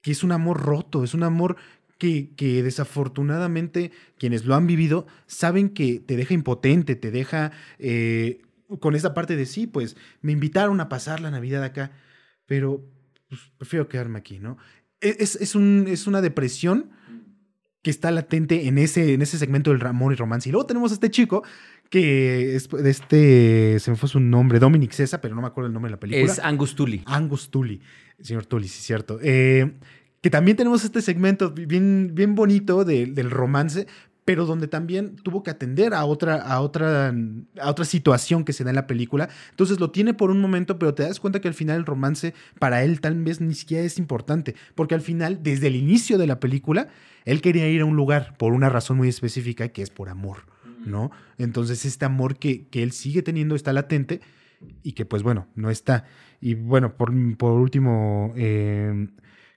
que 0.06 0.12
es 0.12 0.24
un 0.24 0.32
amor 0.32 0.62
roto, 0.62 1.04
es 1.04 1.16
un 1.16 1.24
amor 1.24 1.56
que, 1.98 2.30
desafortunadamente 2.38 3.92
quienes 4.20 4.46
lo 4.46 4.54
han 4.54 4.68
vivido 4.68 5.08
saben 5.26 5.70
que 5.70 6.00
te 6.00 6.16
deja 6.16 6.36
impotente, 6.36 6.96
te 6.96 7.10
deja 7.10 7.52
eh, 7.80 8.44
con 8.80 8.94
esa 8.94 9.16
parte 9.16 9.36
de 9.36 9.48
sí, 9.48 9.66
pues 9.66 9.98
me 10.22 10.32
invitaron 10.32 10.80
a 10.80 10.90
pasar 10.90 11.22
la 11.22 11.32
Navidad 11.32 11.64
acá, 11.64 11.92
pero 12.46 12.88
pues, 13.30 13.52
prefiero 13.58 13.90
quedarme 13.90 14.20
aquí, 14.20 14.38
¿no? 14.38 14.60
E, 15.02 15.16
es, 15.18 15.38
es, 15.38 15.56
un, 15.56 15.86
es 15.88 16.06
una 16.06 16.22
depresión 16.22 16.92
que 17.82 17.90
está 17.90 18.12
latente 18.12 18.68
en 18.68 18.78
ese, 18.78 19.16
en 19.16 19.24
ese 19.24 19.40
segmento 19.40 19.72
del 19.72 19.84
amor 19.88 20.14
y 20.14 20.18
romance. 20.18 20.50
Y 20.50 20.52
luego 20.52 20.68
tenemos 20.68 20.92
a 20.92 20.96
este 20.96 21.10
chico 21.10 21.44
que 21.90 22.56
es 22.56 22.70
de 22.70 22.90
este, 22.90 23.80
se 23.80 23.92
me 23.92 23.98
fue 23.98 24.10
su 24.10 24.20
nombre, 24.20 24.60
Dominic 24.60 24.92
Cesa, 24.92 25.22
pero 25.22 25.36
no 25.36 25.42
me 25.42 25.48
acuerdo 25.48 25.68
el 25.68 25.74
nombre 25.74 25.90
de 25.90 25.96
la 25.96 26.00
película. 26.00 26.32
Es 26.32 26.40
Angus 26.40 26.76
Tully. 26.76 27.04
Angus 27.06 27.50
Tully, 27.50 27.82
señor 28.22 28.46
Tully, 28.46 28.68
sí, 28.68 28.82
cierto. 28.82 29.20
Eh, 29.22 29.74
que 30.22 30.30
también 30.30 30.58
tenemos 30.58 30.84
este 30.84 31.02
segmento 31.02 31.52
bien, 31.52 32.12
bien 32.14 32.34
bonito 32.34 32.84
del 32.84 33.30
romance, 33.30 33.86
pero 34.26 34.46
donde 34.46 34.68
también 34.68 35.16
tuvo 35.18 35.44
que 35.44 35.52
atender 35.52 35.94
a 35.94 36.04
otra, 36.06 36.38
a, 36.38 36.60
otra, 36.62 37.14
a 37.62 37.70
otra 37.70 37.86
situación 37.86 38.44
que 38.44 38.52
se 38.52 38.64
da 38.64 38.72
en 38.72 38.76
la 38.76 38.88
película. 38.88 39.30
Entonces 39.52 39.80
lo 39.80 39.92
tiene 39.92 40.16
por 40.16 40.32
un 40.32 40.42
momento, 40.42 40.80
pero 40.80 40.96
te 40.96 41.04
das 41.04 41.20
cuenta 41.20 41.40
que 41.40 41.48
al 41.48 41.54
final 41.54 41.78
el 41.78 41.86
romance 41.86 42.34
para 42.60 42.84
él 42.84 43.02
tal 43.02 43.24
vez 43.24 43.40
ni 43.40 43.54
siquiera 43.54 43.84
es 43.84 44.00
importante, 44.00 44.56
porque 44.74 44.96
al 44.96 45.02
final, 45.02 45.44
desde 45.44 45.68
el 45.68 45.76
inicio 45.76 46.18
de 46.18 46.26
la 46.26 46.40
película, 46.40 46.88
él 47.24 47.42
quería 47.42 47.70
ir 47.70 47.82
a 47.82 47.86
un 47.86 47.96
lugar 47.96 48.36
por 48.38 48.54
una 48.54 48.70
razón 48.70 48.98
muy 48.98 49.10
específica, 49.10 49.70
que 49.70 49.84
es 49.84 49.92
por 49.92 50.10
amor, 50.10 50.40
¿no? 50.86 51.12
Entonces 51.38 51.86
este 51.86 52.06
amor 52.06 52.38
que, 52.38 52.68
que 52.68 52.84
él 52.84 52.92
sigue 52.92 53.22
teniendo 53.22 53.56
está 53.56 53.74
latente 53.74 54.22
y 54.84 54.94
que 54.94 55.06
pues 55.06 55.24
bueno, 55.24 55.48
no 55.56 55.70
está. 55.70 56.06
Y 56.42 56.56
bueno, 56.56 56.96
por, 56.96 57.12
por 57.38 57.54
último... 57.54 58.34
Eh, 58.36 59.08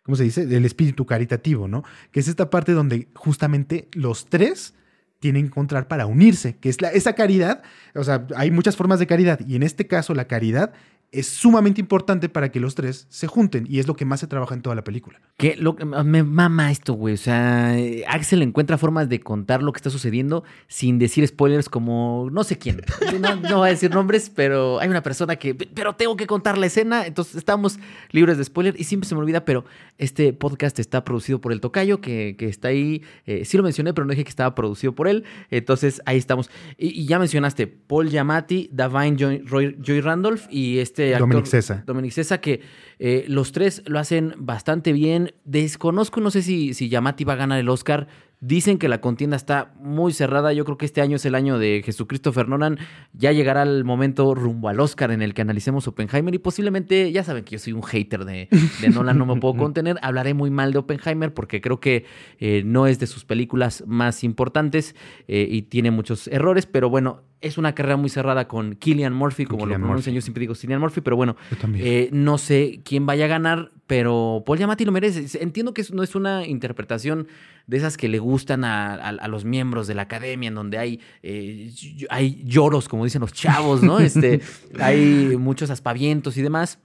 ¿cómo 0.08 0.16
se 0.16 0.24
dice? 0.24 0.42
El 0.42 0.64
espíritu 0.64 1.04
caritativo, 1.04 1.68
¿no? 1.68 1.84
Que 2.12 2.20
es 2.20 2.28
esta 2.28 2.48
parte 2.48 2.72
donde 2.72 3.08
justamente 3.14 3.88
los 3.92 4.24
tres 4.24 4.72
tienen 5.18 5.42
que 5.42 5.48
encontrar 5.48 5.86
para 5.86 6.06
unirse, 6.06 6.56
que 6.56 6.70
es 6.70 6.80
la, 6.80 6.88
esa 6.88 7.12
caridad, 7.14 7.62
o 7.94 8.02
sea, 8.04 8.26
hay 8.34 8.50
muchas 8.50 8.74
formas 8.74 9.00
de 9.00 9.06
caridad 9.06 9.40
y 9.46 9.54
en 9.54 9.62
este 9.62 9.86
caso 9.86 10.14
la 10.14 10.26
caridad 10.26 10.72
es 11.10 11.26
sumamente 11.26 11.80
importante 11.80 12.28
para 12.28 12.50
que 12.50 12.60
los 12.60 12.74
tres 12.74 13.06
se 13.08 13.26
junten 13.26 13.66
y 13.68 13.78
es 13.78 13.86
lo 13.86 13.96
que 13.96 14.04
más 14.04 14.20
se 14.20 14.26
trabaja 14.26 14.54
en 14.54 14.60
toda 14.60 14.76
la 14.76 14.84
película. 14.84 15.20
Que 15.38 15.56
lo, 15.56 15.74
me 15.74 16.22
mama 16.22 16.70
esto, 16.70 16.92
güey. 16.92 17.14
O 17.14 17.18
sea, 17.18 17.74
Axel 18.08 18.42
encuentra 18.42 18.76
formas 18.76 19.08
de 19.08 19.20
contar 19.20 19.62
lo 19.62 19.72
que 19.72 19.78
está 19.78 19.88
sucediendo 19.88 20.44
sin 20.66 20.98
decir 20.98 21.26
spoilers 21.26 21.68
como 21.68 22.28
no 22.30 22.44
sé 22.44 22.58
quién. 22.58 22.82
No, 23.20 23.36
no 23.36 23.58
voy 23.58 23.68
a 23.68 23.72
decir 23.72 23.90
nombres, 23.90 24.30
pero 24.30 24.80
hay 24.80 24.88
una 24.88 25.02
persona 25.02 25.36
que, 25.36 25.54
pero 25.54 25.94
tengo 25.94 26.16
que 26.16 26.26
contar 26.26 26.58
la 26.58 26.66
escena, 26.66 27.06
entonces 27.06 27.36
estamos 27.36 27.78
libres 28.10 28.36
de 28.38 28.44
spoiler 28.44 28.74
y 28.78 28.84
siempre 28.84 29.08
se 29.08 29.14
me 29.14 29.20
olvida, 29.20 29.44
pero 29.44 29.64
este 29.96 30.32
podcast 30.32 30.78
está 30.78 31.04
producido 31.04 31.40
por 31.40 31.52
el 31.52 31.60
Tocayo, 31.60 32.00
que, 32.00 32.36
que 32.38 32.46
está 32.46 32.68
ahí. 32.68 33.02
Eh, 33.26 33.44
sí 33.44 33.56
lo 33.56 33.62
mencioné, 33.62 33.94
pero 33.94 34.04
no 34.04 34.10
dije 34.10 34.24
que 34.24 34.30
estaba 34.30 34.54
producido 34.54 34.94
por 34.94 35.08
él. 35.08 35.24
Entonces 35.50 36.02
ahí 36.04 36.18
estamos. 36.18 36.50
Y, 36.76 37.06
ya 37.06 37.18
mencionaste 37.18 37.66
Paul 37.66 38.10
Giamatti, 38.10 38.68
Davine 38.72 39.16
Joy, 39.16 39.76
Joy 39.80 40.00
Randolph 40.00 40.46
y 40.50 40.78
este 40.78 40.97
este 41.06 41.18
Dominic 41.18 41.46
Cesa. 41.46 41.82
Dominic 41.86 42.12
Cesa, 42.12 42.40
que 42.40 42.60
eh, 42.98 43.24
los 43.28 43.52
tres 43.52 43.82
lo 43.86 43.98
hacen 43.98 44.34
bastante 44.38 44.92
bien. 44.92 45.34
Desconozco, 45.44 46.20
no 46.20 46.30
sé 46.30 46.42
si, 46.42 46.74
si 46.74 46.88
Yamati 46.88 47.24
va 47.24 47.34
a 47.34 47.36
ganar 47.36 47.58
el 47.58 47.68
Oscar. 47.68 48.08
Dicen 48.40 48.78
que 48.78 48.86
la 48.86 49.00
contienda 49.00 49.36
está 49.36 49.74
muy 49.80 50.12
cerrada. 50.12 50.52
Yo 50.52 50.64
creo 50.64 50.78
que 50.78 50.86
este 50.86 51.00
año 51.00 51.16
es 51.16 51.24
el 51.26 51.34
año 51.34 51.58
de 51.58 51.82
Jesucristo 51.84 52.32
Nolan. 52.46 52.78
Ya 53.12 53.32
llegará 53.32 53.64
el 53.64 53.84
momento 53.84 54.32
rumbo 54.32 54.68
al 54.68 54.78
Oscar 54.78 55.10
en 55.10 55.22
el 55.22 55.34
que 55.34 55.42
analicemos 55.42 55.88
Oppenheimer 55.88 56.32
y 56.32 56.38
posiblemente, 56.38 57.10
ya 57.10 57.24
saben 57.24 57.42
que 57.42 57.52
yo 57.52 57.58
soy 57.58 57.72
un 57.72 57.82
hater 57.82 58.24
de, 58.24 58.48
Nolan, 58.94 59.18
no 59.18 59.26
me 59.26 59.40
puedo 59.40 59.56
contener. 59.56 59.96
Hablaré 60.02 60.34
muy 60.34 60.50
mal 60.50 60.72
de 60.72 60.78
Oppenheimer 60.78 61.34
porque 61.34 61.60
creo 61.60 61.80
que 61.80 62.04
eh, 62.38 62.62
no 62.64 62.86
es 62.86 63.00
de 63.00 63.08
sus 63.08 63.24
películas 63.24 63.82
más 63.88 64.22
importantes 64.22 64.94
eh, 65.26 65.48
y 65.50 65.62
tiene 65.62 65.90
muchos 65.90 66.28
errores, 66.28 66.66
pero 66.66 66.88
bueno, 66.90 67.24
es 67.40 67.58
una 67.58 67.74
carrera 67.74 67.96
muy 67.96 68.08
cerrada 68.08 68.48
con 68.48 68.74
Killian 68.74 69.12
Murphy, 69.12 69.44
como 69.44 69.66
lo 69.66 69.74
pronuncian, 69.74 70.14
yo 70.14 70.20
siempre 70.20 70.40
digo 70.40 70.54
Killian 70.54 70.80
Murphy, 70.80 71.00
pero 71.00 71.16
bueno, 71.16 71.36
eh, 71.74 72.08
no 72.12 72.38
sé 72.38 72.80
quién 72.84 73.06
vaya 73.06 73.26
a 73.26 73.28
ganar, 73.28 73.70
pero 73.86 74.42
Paul 74.44 74.58
Giamatti 74.58 74.84
lo 74.84 74.92
merece. 74.92 75.26
Entiendo 75.42 75.72
que 75.72 75.84
no 75.92 76.02
es 76.02 76.14
una 76.14 76.46
interpretación 76.46 77.28
de 77.66 77.76
esas 77.76 77.96
que 77.96 78.08
le 78.08 78.18
gustan 78.18 78.64
a, 78.64 79.28
los 79.28 79.44
miembros 79.44 79.86
de 79.86 79.94
la 79.94 80.02
academia, 80.02 80.48
en 80.48 80.54
donde 80.54 80.78
hay, 80.78 81.00
eh, 81.22 81.70
hay 82.10 82.42
lloros, 82.44 82.88
como 82.88 83.04
dicen 83.04 83.20
los 83.20 83.32
chavos, 83.32 83.82
¿no? 83.82 84.00
Este, 84.00 84.40
hay 84.80 85.36
muchos 85.38 85.70
aspavientos 85.70 86.36
y 86.36 86.42
demás. 86.42 86.80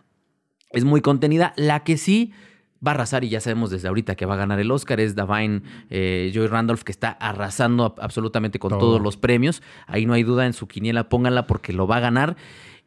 Es 0.71 0.83
muy 0.83 1.01
contenida. 1.01 1.53
La 1.55 1.83
que 1.83 1.97
sí 1.97 2.31
va 2.85 2.91
a 2.91 2.93
arrasar 2.95 3.23
y 3.23 3.29
ya 3.29 3.39
sabemos 3.39 3.69
desde 3.69 3.87
ahorita 3.87 4.15
que 4.15 4.25
va 4.25 4.33
a 4.33 4.37
ganar 4.37 4.59
el 4.59 4.71
Oscar 4.71 4.99
es 4.99 5.15
Davine 5.15 5.61
eh, 5.89 6.31
Joy 6.33 6.47
Randolph 6.47 6.83
que 6.83 6.91
está 6.91 7.09
arrasando 7.09 7.95
absolutamente 7.99 8.59
con 8.59 8.71
todos 8.71 9.01
los 9.01 9.17
premios. 9.17 9.61
Ahí 9.87 10.05
no 10.05 10.13
hay 10.13 10.23
duda 10.23 10.45
en 10.45 10.53
su 10.53 10.67
quiniela, 10.67 11.09
pónganla 11.09 11.47
porque 11.47 11.73
lo 11.73 11.87
va 11.87 11.97
a 11.97 12.01
ganar. 12.01 12.35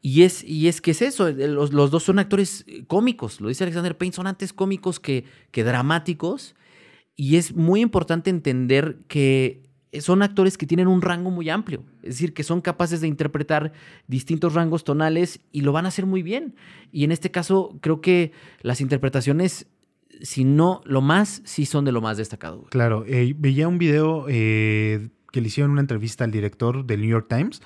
Y 0.02 0.22
es, 0.22 0.44
y 0.44 0.68
es 0.68 0.80
que 0.80 0.92
es 0.92 1.02
eso, 1.02 1.28
eh, 1.28 1.48
los, 1.48 1.70
dos 1.70 2.02
son 2.02 2.18
actores 2.18 2.64
eh, 2.68 2.84
cómicos, 2.86 3.40
lo 3.40 3.48
dice 3.48 3.64
Alexander 3.64 3.96
Payne, 3.96 4.12
son 4.12 4.26
antes 4.26 4.52
cómicos 4.52 5.00
que, 5.00 5.24
que 5.50 5.64
dramáticos. 5.64 6.54
Y 7.16 7.36
es 7.36 7.56
muy 7.56 7.80
importante 7.80 8.28
entender 8.28 8.98
que 9.08 9.66
son 10.00 10.22
actores 10.22 10.58
que 10.58 10.66
tienen 10.66 10.86
un 10.86 11.00
rango 11.00 11.30
muy 11.30 11.48
amplio, 11.48 11.82
es 12.02 12.10
decir, 12.10 12.34
que 12.34 12.44
son 12.44 12.60
capaces 12.60 13.00
de 13.00 13.08
interpretar 13.08 13.72
distintos 14.06 14.54
rangos 14.54 14.84
tonales 14.84 15.40
y 15.50 15.62
lo 15.62 15.72
van 15.72 15.86
a 15.86 15.88
hacer 15.88 16.06
muy 16.06 16.22
bien. 16.22 16.54
Y 16.92 17.04
en 17.04 17.12
este 17.12 17.30
caso, 17.30 17.78
creo 17.80 18.00
que 18.00 18.32
las 18.60 18.80
interpretaciones 18.80 19.66
si 20.22 20.44
no 20.44 20.80
lo 20.84 21.00
más, 21.00 21.42
sí 21.44 21.66
son 21.66 21.84
de 21.84 21.92
lo 21.92 22.00
más 22.00 22.16
destacado. 22.16 22.64
Claro, 22.70 23.04
eh, 23.06 23.34
veía 23.36 23.68
un 23.68 23.78
video 23.78 24.26
eh, 24.28 25.08
que 25.32 25.40
le 25.40 25.48
hicieron 25.48 25.72
una 25.72 25.80
entrevista 25.80 26.24
al 26.24 26.30
director 26.30 26.84
del 26.84 27.00
New 27.00 27.10
York 27.10 27.26
Times 27.28 27.62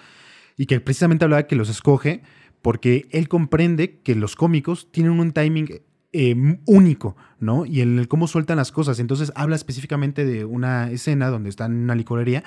y 0.56 0.66
que 0.66 0.80
precisamente 0.80 1.24
hablaba 1.24 1.44
que 1.44 1.56
los 1.56 1.68
escoge 1.68 2.22
porque 2.62 3.08
él 3.10 3.28
comprende 3.28 4.00
que 4.00 4.14
los 4.14 4.36
cómicos 4.36 4.90
tienen 4.92 5.18
un 5.18 5.32
timing 5.32 5.80
eh, 6.12 6.58
único, 6.66 7.16
¿no? 7.38 7.64
Y 7.64 7.80
en 7.80 7.98
el 7.98 8.08
cómo 8.08 8.26
sueltan 8.26 8.56
las 8.56 8.72
cosas. 8.72 8.98
Entonces 8.98 9.32
habla 9.34 9.56
específicamente 9.56 10.24
de 10.24 10.44
una 10.44 10.90
escena 10.90 11.28
donde 11.28 11.48
están 11.48 11.72
en 11.72 11.78
una 11.84 11.94
licorería. 11.94 12.44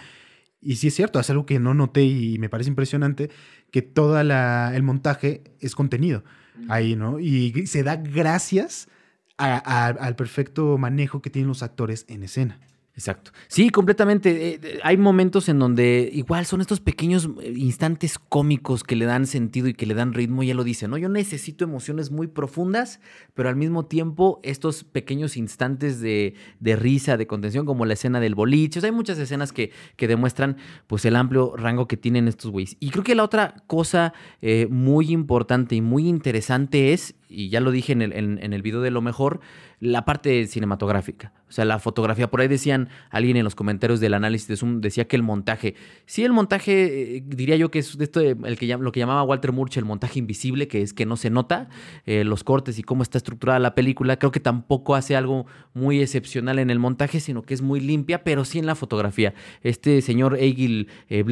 Y 0.62 0.76
sí 0.76 0.88
es 0.88 0.96
cierto, 0.96 1.20
es 1.20 1.30
algo 1.30 1.46
que 1.46 1.60
no 1.60 1.74
noté 1.74 2.04
y 2.04 2.38
me 2.40 2.50
parece 2.50 2.70
impresionante, 2.70 3.30
que 3.72 3.82
todo 3.82 4.20
el 4.20 4.84
montaje 4.84 5.44
es 5.60 5.76
contenido 5.76 6.24
ahí, 6.70 6.96
¿no? 6.96 7.20
Y 7.20 7.66
se 7.68 7.84
da 7.84 7.98
gracias 7.98 8.88
al 9.44 10.16
perfecto 10.16 10.78
manejo 10.78 11.22
que 11.22 11.30
tienen 11.30 11.48
los 11.48 11.64
actores 11.64 12.06
en 12.08 12.24
escena. 12.24 12.60
Exacto. 12.96 13.32
Sí, 13.48 13.72
completamente. 13.72 14.54
Eh, 14.54 14.80
hay 14.84 14.98
momentos 14.98 15.50
en 15.50 15.58
donde 15.58 16.12
igual 16.14 16.46
son 16.46 16.62
estos 16.62 16.80
pequeños 16.80 17.28
eh, 17.42 17.52
instantes 17.56 18.20
cómicos 18.20 18.84
que 18.84 18.96
le 18.96 19.06
dan 19.06 19.26
sentido 19.26 19.68
y 19.68 19.74
que 19.74 19.88
le 19.88 19.96
dan 19.96 20.14
ritmo, 20.14 20.44
ya 20.44 20.54
lo 20.54 20.64
dice, 20.64 20.88
¿no? 20.88 21.00
Yo 21.00 21.10
necesito 21.10 21.64
emociones 21.64 22.12
muy 22.12 22.28
profundas, 22.28 23.00
pero 23.34 23.50
al 23.50 23.56
mismo 23.56 23.86
tiempo 23.86 24.40
estos 24.44 24.84
pequeños 24.84 25.38
instantes 25.38 26.02
de, 26.02 26.36
risa, 26.62 27.18
de 27.18 27.26
contención, 27.26 27.66
como 27.66 27.86
la 27.86 27.94
escena 27.94 28.20
del 28.20 28.36
boliche. 28.36 28.78
O 28.78 28.82
sea, 28.82 28.92
hay 28.92 28.96
muchas 28.96 29.18
escenas 29.18 29.52
que, 29.54 29.72
que 29.96 30.08
demuestran 30.08 30.58
pues 30.86 31.04
el 31.06 31.16
amplio 31.16 31.56
rango 31.58 31.88
que 31.88 31.98
tienen 31.98 32.28
estos 32.28 32.52
güeyes. 32.52 32.78
Y 32.80 32.92
creo 32.92 33.04
que 33.04 33.16
la 33.16 33.24
otra 33.24 33.56
cosa 33.66 34.14
eh, 34.44 34.68
muy 34.70 35.12
importante 35.12 35.74
y 35.74 35.82
muy 35.82 36.08
interesante 36.08 36.94
es, 36.94 37.16
y 37.34 37.50
ya 37.50 37.60
lo 37.60 37.72
dije 37.72 37.94
en 37.94 38.02
el, 38.02 38.14
en 38.14 38.54
el 38.54 38.62
video 38.62 38.82
de 38.82 38.92
lo 38.92 39.02
mejor, 39.02 39.42
la 39.84 40.06
parte 40.06 40.48
cinematográfica. 40.48 41.34
O 41.50 41.56
sea, 41.56 41.66
la 41.66 41.78
fotografía. 41.78 42.32
Por 42.32 42.42
ahí 42.42 42.48
decían, 42.48 42.90
alguien 43.12 43.38
en 43.38 43.44
los 43.44 43.54
comentarios 43.54 44.00
del 44.00 44.14
análisis 44.14 44.48
de 44.48 44.56
Zoom 44.56 44.82
decía 44.82 45.08
que 45.08 45.16
el 45.16 45.22
montaje. 45.22 45.76
Sí, 46.06 46.24
el 46.24 46.32
montaje, 46.32 47.18
eh, 47.18 47.24
diría 47.28 47.58
yo 47.58 47.70
que 47.70 47.80
es 47.80 47.96
esto 48.00 48.22
el 48.22 48.58
que, 48.58 48.66
lo 48.78 48.92
que 48.92 49.00
llamaba 49.00 49.22
Walter 49.24 49.52
Murch 49.52 49.78
el 49.78 49.86
montaje 49.86 50.20
invisible, 50.20 50.68
que 50.68 50.82
es 50.82 50.94
que 50.94 51.06
no 51.06 51.18
se 51.18 51.30
nota 51.30 51.70
eh, 52.06 52.24
los 52.24 52.44
cortes 52.44 52.80
y 52.80 52.84
cómo 52.84 53.04
está 53.04 53.18
estructurada 53.18 53.60
la 53.60 53.76
película. 53.76 54.18
Creo 54.18 54.32
que 54.32 54.40
tampoco 54.40 54.96
hace 54.96 55.16
algo 55.16 55.46
muy 55.74 56.02
excepcional 56.02 56.60
en 56.60 56.70
el 56.70 56.80
montaje, 56.80 57.20
sino 57.20 57.44
que 57.44 57.54
es 57.54 57.62
muy 57.62 57.82
limpia, 57.82 58.24
pero 58.24 58.46
sí 58.46 58.58
en 58.58 58.66
la 58.66 58.76
fotografía. 58.76 59.34
Este 59.62 60.02
señor 60.02 60.38
Egil 60.40 60.88
eh, 61.10 61.24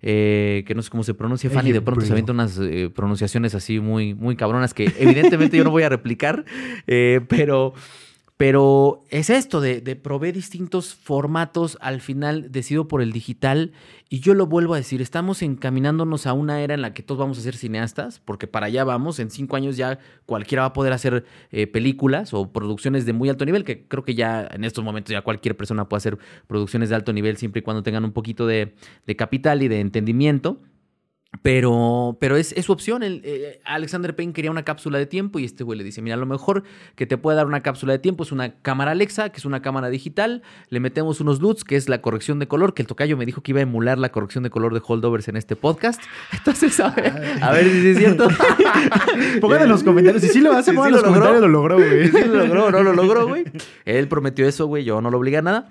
eh 0.00 0.64
que 0.64 0.74
no 0.74 0.82
sé 0.82 0.90
cómo 0.90 1.02
se 1.02 1.12
pronuncia, 1.12 1.50
Fanny, 1.50 1.72
de 1.72 1.82
pronto 1.82 2.04
se 2.06 2.12
avienta 2.12 2.32
unas 2.32 2.58
pronunciaciones 2.94 3.54
así 3.54 3.80
muy, 3.80 4.14
muy 4.14 4.36
cabronas 4.36 4.72
que 4.72 4.84
evidentemente 4.96 5.29
yo 5.30 5.64
no 5.64 5.70
voy 5.70 5.82
a 5.82 5.88
replicar, 5.88 6.44
pero. 6.86 7.74
Pero 8.36 9.04
es 9.10 9.28
esto 9.28 9.60
de, 9.60 9.82
de, 9.82 9.96
proveer 9.96 10.34
distintos 10.34 10.94
formatos, 10.94 11.76
al 11.82 12.00
final 12.00 12.50
decido 12.50 12.88
por 12.88 13.02
el 13.02 13.12
digital 13.12 13.72
y 14.12 14.18
yo 14.18 14.34
lo 14.34 14.46
vuelvo 14.46 14.74
a 14.74 14.76
decir, 14.76 15.00
estamos 15.00 15.40
encaminándonos 15.40 16.26
a 16.26 16.32
una 16.32 16.60
era 16.60 16.74
en 16.74 16.82
la 16.82 16.92
que 16.92 17.04
todos 17.04 17.20
vamos 17.20 17.38
a 17.38 17.42
ser 17.42 17.54
cineastas, 17.54 18.18
porque 18.18 18.48
para 18.48 18.66
allá 18.66 18.82
vamos, 18.82 19.20
en 19.20 19.30
cinco 19.30 19.54
años 19.54 19.76
ya 19.76 20.00
cualquiera 20.26 20.62
va 20.62 20.66
a 20.66 20.72
poder 20.72 20.92
hacer 20.92 21.24
eh, 21.52 21.68
películas 21.68 22.34
o 22.34 22.50
producciones 22.50 23.06
de 23.06 23.12
muy 23.12 23.28
alto 23.28 23.44
nivel, 23.44 23.62
que 23.62 23.86
creo 23.86 24.02
que 24.02 24.16
ya 24.16 24.48
en 24.50 24.64
estos 24.64 24.82
momentos 24.82 25.12
ya 25.12 25.22
cualquier 25.22 25.56
persona 25.56 25.88
puede 25.88 25.98
hacer 25.98 26.18
producciones 26.48 26.88
de 26.88 26.96
alto 26.96 27.12
nivel 27.12 27.36
siempre 27.36 27.60
y 27.60 27.62
cuando 27.62 27.84
tengan 27.84 28.04
un 28.04 28.10
poquito 28.10 28.48
de 28.48 28.74
capital 29.16 29.62
y 29.62 29.68
de 29.68 29.78
entendimiento. 29.78 30.60
Pero, 31.42 32.18
pero 32.20 32.36
es, 32.36 32.54
su 32.60 32.72
opción. 32.72 33.02
El, 33.02 33.22
eh, 33.24 33.60
Alexander 33.64 34.14
Payne 34.16 34.32
quería 34.32 34.50
una 34.50 34.64
cápsula 34.64 34.98
de 34.98 35.06
tiempo 35.06 35.38
y 35.38 35.44
este 35.44 35.62
güey 35.62 35.78
le 35.78 35.84
dice, 35.84 36.02
mira, 36.02 36.16
lo 36.16 36.26
mejor 36.26 36.64
que 36.96 37.06
te 37.06 37.16
puede 37.16 37.36
dar 37.36 37.46
una 37.46 37.62
cápsula 37.62 37.92
de 37.92 37.98
tiempo 38.00 38.24
es 38.24 38.32
una 38.32 38.56
cámara 38.60 38.90
Alexa, 38.90 39.30
que 39.30 39.38
es 39.38 39.44
una 39.44 39.62
cámara 39.62 39.88
digital. 39.90 40.42
Le 40.70 40.80
metemos 40.80 41.20
unos 41.20 41.40
LUTs, 41.40 41.62
que 41.64 41.76
es 41.76 41.88
la 41.88 42.02
corrección 42.02 42.40
de 42.40 42.48
color, 42.48 42.74
que 42.74 42.82
el 42.82 42.88
tocayo 42.88 43.16
me 43.16 43.26
dijo 43.26 43.42
que 43.42 43.52
iba 43.52 43.60
a 43.60 43.62
emular 43.62 43.96
la 43.96 44.10
corrección 44.10 44.42
de 44.42 44.50
color 44.50 44.74
de 44.74 44.82
holdovers 44.84 45.28
en 45.28 45.36
este 45.36 45.54
podcast. 45.54 46.02
Entonces, 46.32 46.78
a 46.80 46.90
ver, 46.90 47.38
a 47.40 47.52
ver 47.52 47.70
si 47.70 47.88
es 47.88 47.98
cierto. 47.98 48.28
Pongan 49.40 49.62
en 49.62 49.68
los 49.68 49.82
comentarios. 49.84 50.22
Si 50.22 50.30
sí 50.30 50.40
lo 50.40 50.52
hace, 50.52 50.72
pongan 50.72 50.88
en 50.88 50.94
los 50.94 51.04
comentarios, 51.04 51.40
lo 51.40 51.48
logró, 51.48 51.76
güey. 51.76 52.08
Sí 52.08 52.24
lo 52.26 52.46
logró, 52.46 52.70
no 52.70 52.82
lo 52.82 52.92
logró, 52.92 53.28
güey. 53.28 53.44
Él 53.84 54.08
prometió 54.08 54.46
eso, 54.46 54.66
güey. 54.66 54.84
Yo 54.84 55.00
no 55.00 55.10
lo 55.10 55.18
obligué 55.18 55.38
a 55.38 55.42
nada. 55.42 55.70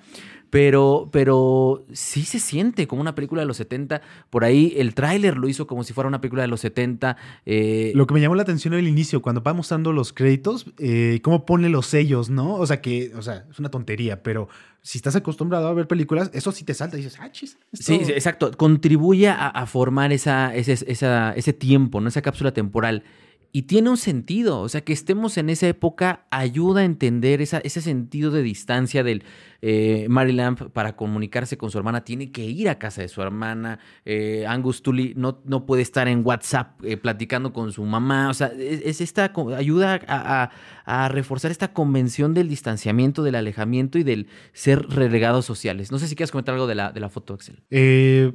Pero, 0.50 1.08
pero 1.12 1.84
sí 1.92 2.24
se 2.24 2.40
siente 2.40 2.86
como 2.86 3.00
una 3.00 3.14
película 3.14 3.42
de 3.42 3.46
los 3.46 3.56
70. 3.56 4.02
Por 4.30 4.44
ahí 4.44 4.74
el 4.76 4.94
tráiler 4.94 5.36
lo 5.36 5.48
hizo 5.48 5.66
como 5.66 5.84
si 5.84 5.92
fuera 5.92 6.08
una 6.08 6.20
película 6.20 6.42
de 6.42 6.48
los 6.48 6.60
70. 6.60 7.16
Eh, 7.46 7.92
lo 7.94 8.06
que 8.06 8.14
me 8.14 8.20
llamó 8.20 8.34
la 8.34 8.42
atención 8.42 8.74
al 8.74 8.86
inicio, 8.86 9.22
cuando 9.22 9.42
va 9.42 9.54
mostrando 9.54 9.92
los 9.92 10.12
créditos, 10.12 10.66
eh, 10.78 11.20
cómo 11.22 11.46
pone 11.46 11.68
los 11.68 11.86
sellos, 11.86 12.30
¿no? 12.30 12.54
O 12.54 12.66
sea, 12.66 12.80
que, 12.80 13.12
o 13.14 13.22
sea, 13.22 13.46
es 13.50 13.58
una 13.58 13.70
tontería, 13.70 14.22
pero 14.22 14.48
si 14.82 14.98
estás 14.98 15.14
acostumbrado 15.14 15.68
a 15.68 15.74
ver 15.74 15.86
películas, 15.86 16.30
eso 16.32 16.52
sí 16.52 16.64
te 16.64 16.74
salta 16.74 16.96
y 16.96 17.02
dices, 17.02 17.18
ah, 17.20 17.30
chis. 17.30 17.58
Sí, 17.72 17.94
exacto. 17.94 18.50
Contribuye 18.56 19.28
a, 19.28 19.66
formar 19.66 20.12
esa, 20.12 20.54
ese, 20.54 20.72
esa, 20.72 21.32
ese 21.34 21.52
tiempo, 21.52 22.00
¿no? 22.00 22.08
Esa 22.08 22.22
cápsula 22.22 22.52
temporal. 22.52 23.04
Y 23.52 23.62
tiene 23.62 23.90
un 23.90 23.96
sentido, 23.96 24.60
o 24.60 24.68
sea, 24.68 24.82
que 24.82 24.92
estemos 24.92 25.36
en 25.36 25.50
esa 25.50 25.66
época 25.66 26.26
ayuda 26.30 26.82
a 26.82 26.84
entender 26.84 27.42
ese 27.42 27.80
sentido 27.80 28.30
de 28.30 28.42
distancia 28.42 29.02
del 29.02 29.24
eh, 29.60 30.06
Mary 30.08 30.32
Lamp 30.32 30.70
para 30.72 30.94
comunicarse 30.94 31.58
con 31.58 31.70
su 31.70 31.78
hermana. 31.78 32.04
Tiene 32.04 32.30
que 32.30 32.44
ir 32.44 32.68
a 32.68 32.78
casa 32.78 33.02
de 33.02 33.08
su 33.08 33.20
hermana. 33.22 33.80
Eh, 34.04 34.44
Angus 34.46 34.82
Tully 34.82 35.14
no, 35.16 35.40
no, 35.44 35.66
puede 35.66 35.82
estar 35.82 36.06
en 36.06 36.24
WhatsApp 36.24 36.84
eh, 36.84 36.96
platicando 36.96 37.52
con 37.52 37.72
su 37.72 37.84
mamá. 37.84 38.30
O 38.30 38.34
sea, 38.34 38.52
es, 38.56 39.00
esta 39.00 39.32
ayuda 39.56 40.00
a, 40.06 41.08
reforzar 41.08 41.50
esta 41.50 41.72
convención 41.72 42.34
del 42.34 42.48
distanciamiento, 42.48 43.24
del 43.24 43.34
alejamiento 43.34 43.98
y 43.98 44.04
del 44.04 44.28
ser 44.52 44.86
relegados 44.88 45.44
sociales. 45.44 45.90
No 45.90 45.98
sé 45.98 46.06
si 46.06 46.14
quieres 46.14 46.30
comentar 46.30 46.54
algo 46.54 46.68
de 46.68 46.76
la, 46.76 46.92
de 46.92 47.00
la 47.00 47.08
foto, 47.08 47.34
Axel. 47.34 47.62
Eh 47.70 48.32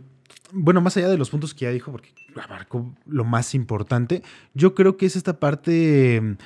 bueno, 0.52 0.82
más 0.82 0.98
allá 0.98 1.10
de 1.10 1.18
los 1.18 1.30
puntos 1.30 1.54
que 1.54 1.66
ya 1.66 1.72
dijo, 1.72 1.92
porque 1.92 2.14
abarcó 2.42 2.94
lo 3.06 3.24
más 3.24 3.56
importante, 3.56 4.24
yo 4.54 4.76
creo 4.76 4.98
que 4.98 5.06
es 5.06 5.16
esta 5.16 5.40
parte 5.40 6.22
mm, 6.22 6.38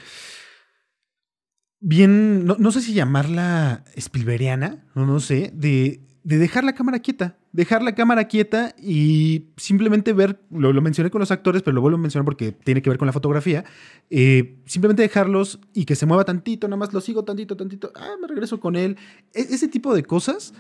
bien, 1.79 2.45
no, 2.45 2.71
sé 2.71 2.81
si 2.81 2.93
llamarla 2.93 3.83
Spielbergiana, 3.95 4.85
no, 4.95 5.05
no 5.05 5.19
sé, 5.19 5.51
de, 5.53 6.01
dejar 6.23 6.63
la 6.63 6.73
cámara 6.73 6.99
quieta, 6.99 7.37
dejar 7.51 7.81
la 7.81 7.95
cámara 7.95 8.25
quieta 8.25 8.75
y 8.77 9.47
simplemente 9.57 10.13
ver, 10.13 10.41
lo, 10.51 10.73
mencioné 10.81 11.09
con 11.09 11.19
los 11.19 11.31
actores, 11.31 11.63
pero 11.63 11.75
lo 11.75 11.81
vuelvo 11.81 11.97
a 11.97 12.01
mencionar 12.01 12.25
porque 12.25 12.51
tiene 12.51 12.81
que 12.81 12.89
ver 12.89 12.99
con 12.99 13.05
la 13.05 13.13
fotografía, 13.13 13.63
eh, 14.09 14.59
simplemente 14.65 15.01
dejarlos 15.01 15.59
y 15.73 15.85
que 15.85 15.95
se 15.95 16.05
mueva 16.05 16.25
tantito, 16.25 16.67
nada 16.67 16.77
más 16.77 16.93
lo 16.93 17.01
sigo 17.01 17.23
tantito, 17.23 17.55
tantito, 17.55 17.91
ah, 17.95 18.15
me 18.21 18.27
regreso 18.27 18.59
con 18.59 18.75
él, 18.75 18.97
e, 19.33 19.41
ese 19.41 19.67
tipo 19.67 19.93
de 19.95 20.03
cosas 20.03 20.53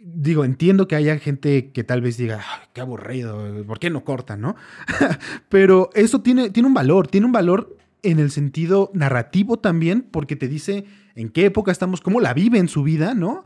digo, 0.00 0.44
entiendo 0.44 0.88
que 0.88 0.96
haya 0.96 1.18
gente 1.18 1.70
que 1.72 1.84
tal 1.84 2.00
vez 2.00 2.16
diga, 2.16 2.42
qué 2.72 2.80
aburrido, 2.80 3.64
¿por 3.66 3.78
qué 3.78 3.90
no 3.90 4.04
cortan, 4.04 4.40
no? 4.40 4.56
Pero 5.48 5.90
eso 5.94 6.22
tiene, 6.22 6.50
tiene 6.50 6.66
un 6.66 6.74
valor, 6.74 7.06
tiene 7.06 7.26
un 7.26 7.32
valor 7.32 7.76
en 8.02 8.18
el 8.18 8.30
sentido 8.30 8.90
narrativo 8.94 9.58
también, 9.58 10.06
porque 10.10 10.36
te 10.36 10.48
dice 10.48 10.86
en 11.14 11.28
qué 11.28 11.44
época 11.44 11.70
estamos, 11.70 12.00
cómo 12.00 12.20
la 12.20 12.32
vive 12.32 12.58
en 12.58 12.68
su 12.68 12.82
vida, 12.82 13.14
¿no? 13.14 13.44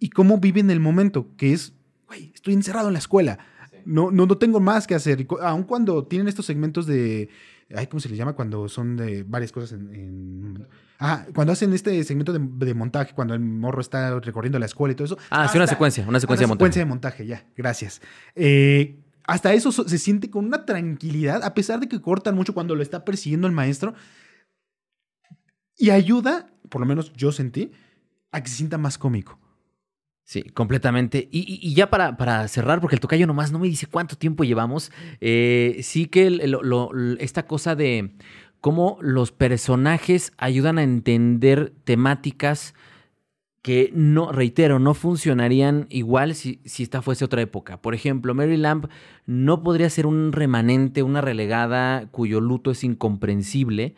Y 0.00 0.08
cómo 0.10 0.38
vive 0.38 0.60
en 0.60 0.70
el 0.70 0.80
momento, 0.80 1.28
que 1.36 1.52
es, 1.52 1.74
güey, 2.06 2.32
estoy 2.34 2.54
encerrado 2.54 2.88
en 2.88 2.94
la 2.94 2.98
escuela, 2.98 3.38
no, 3.84 4.10
no, 4.10 4.24
no 4.24 4.38
tengo 4.38 4.60
más 4.60 4.86
que 4.86 4.94
hacer. 4.94 5.26
Aun 5.42 5.64
cuando 5.64 6.04
tienen 6.06 6.28
estos 6.28 6.46
segmentos 6.46 6.86
de, 6.86 7.28
ay, 7.74 7.86
¿cómo 7.86 8.00
se 8.00 8.08
les 8.08 8.18
llama? 8.18 8.34
Cuando 8.34 8.68
son 8.68 8.96
de 8.96 9.22
varias 9.22 9.52
cosas 9.52 9.72
en 9.72 10.66
Ah, 10.98 11.26
cuando 11.34 11.52
hacen 11.52 11.72
este 11.72 12.02
segmento 12.04 12.32
de, 12.32 12.74
montaje, 12.74 13.14
cuando 13.14 13.34
el 13.34 13.40
morro 13.40 13.80
está 13.80 14.18
recorriendo 14.20 14.58
la 14.58 14.66
escuela 14.66 14.92
y 14.92 14.94
todo 14.94 15.06
eso. 15.06 15.18
Ah, 15.28 15.48
sí, 15.48 15.58
una 15.58 15.66
secuencia, 15.66 16.06
una 16.08 16.20
secuencia 16.20 16.44
de 16.44 16.48
montaje. 16.48 16.64
secuencia 16.64 16.80
de 16.80 16.86
montaje, 16.86 17.26
ya, 17.26 17.46
gracias. 17.56 18.00
Eh, 18.34 19.00
hasta 19.24 19.52
eso 19.52 19.72
se 19.72 19.98
siente 19.98 20.30
con 20.30 20.44
una 20.44 20.64
tranquilidad, 20.64 21.42
a 21.42 21.52
pesar 21.52 21.80
de 21.80 21.88
que 21.88 22.00
cortan 22.00 22.34
mucho 22.34 22.54
cuando 22.54 22.74
lo 22.74 22.82
está 22.82 23.04
persiguiendo 23.04 23.46
el 23.46 23.52
maestro. 23.52 23.94
Y 25.76 25.90
ayuda, 25.90 26.50
por 26.68 26.80
lo 26.80 26.86
menos 26.86 27.12
yo 27.12 27.32
sentí, 27.32 27.72
a 28.30 28.42
que 28.42 28.48
se 28.48 28.56
sienta 28.56 28.78
más 28.78 28.96
cómico. 28.96 29.38
Sí, 30.24 30.42
completamente. 30.42 31.28
Y, 31.30 31.74
ya 31.74 31.90
para, 31.90 32.16
para, 32.16 32.48
cerrar, 32.48 32.80
porque 32.80 32.96
el 32.96 33.00
tocayo 33.00 33.26
nomás 33.26 33.52
no 33.52 33.58
me 33.58 33.68
dice 33.68 33.86
cuánto 33.86 34.16
tiempo 34.16 34.42
llevamos, 34.42 34.90
eh, 35.20 35.78
sí 35.82 36.06
que 36.06 36.40
esta 37.20 37.46
cosa 37.46 37.76
de 37.76 38.10
cómo 38.60 38.96
los 39.02 39.32
personajes 39.32 40.32
ayudan 40.38 40.78
a 40.78 40.82
entender 40.82 41.74
temáticas 41.84 42.74
que 43.60 43.90
no, 43.94 44.32
reitero, 44.32 44.78
no 44.78 44.94
funcionarían 44.94 45.86
igual 45.90 46.34
si, 46.34 46.60
si, 46.64 46.82
esta 46.82 47.02
fuese 47.02 47.26
otra 47.26 47.42
época. 47.42 47.82
Por 47.82 47.94
ejemplo, 47.94 48.34
Mary 48.34 48.56
Lamb 48.56 48.88
no 49.26 49.62
podría 49.62 49.90
ser 49.90 50.06
un 50.06 50.32
remanente, 50.32 51.02
una 51.02 51.20
relegada 51.20 52.08
cuyo 52.10 52.40
luto 52.40 52.70
es 52.70 52.82
incomprensible 52.82 53.94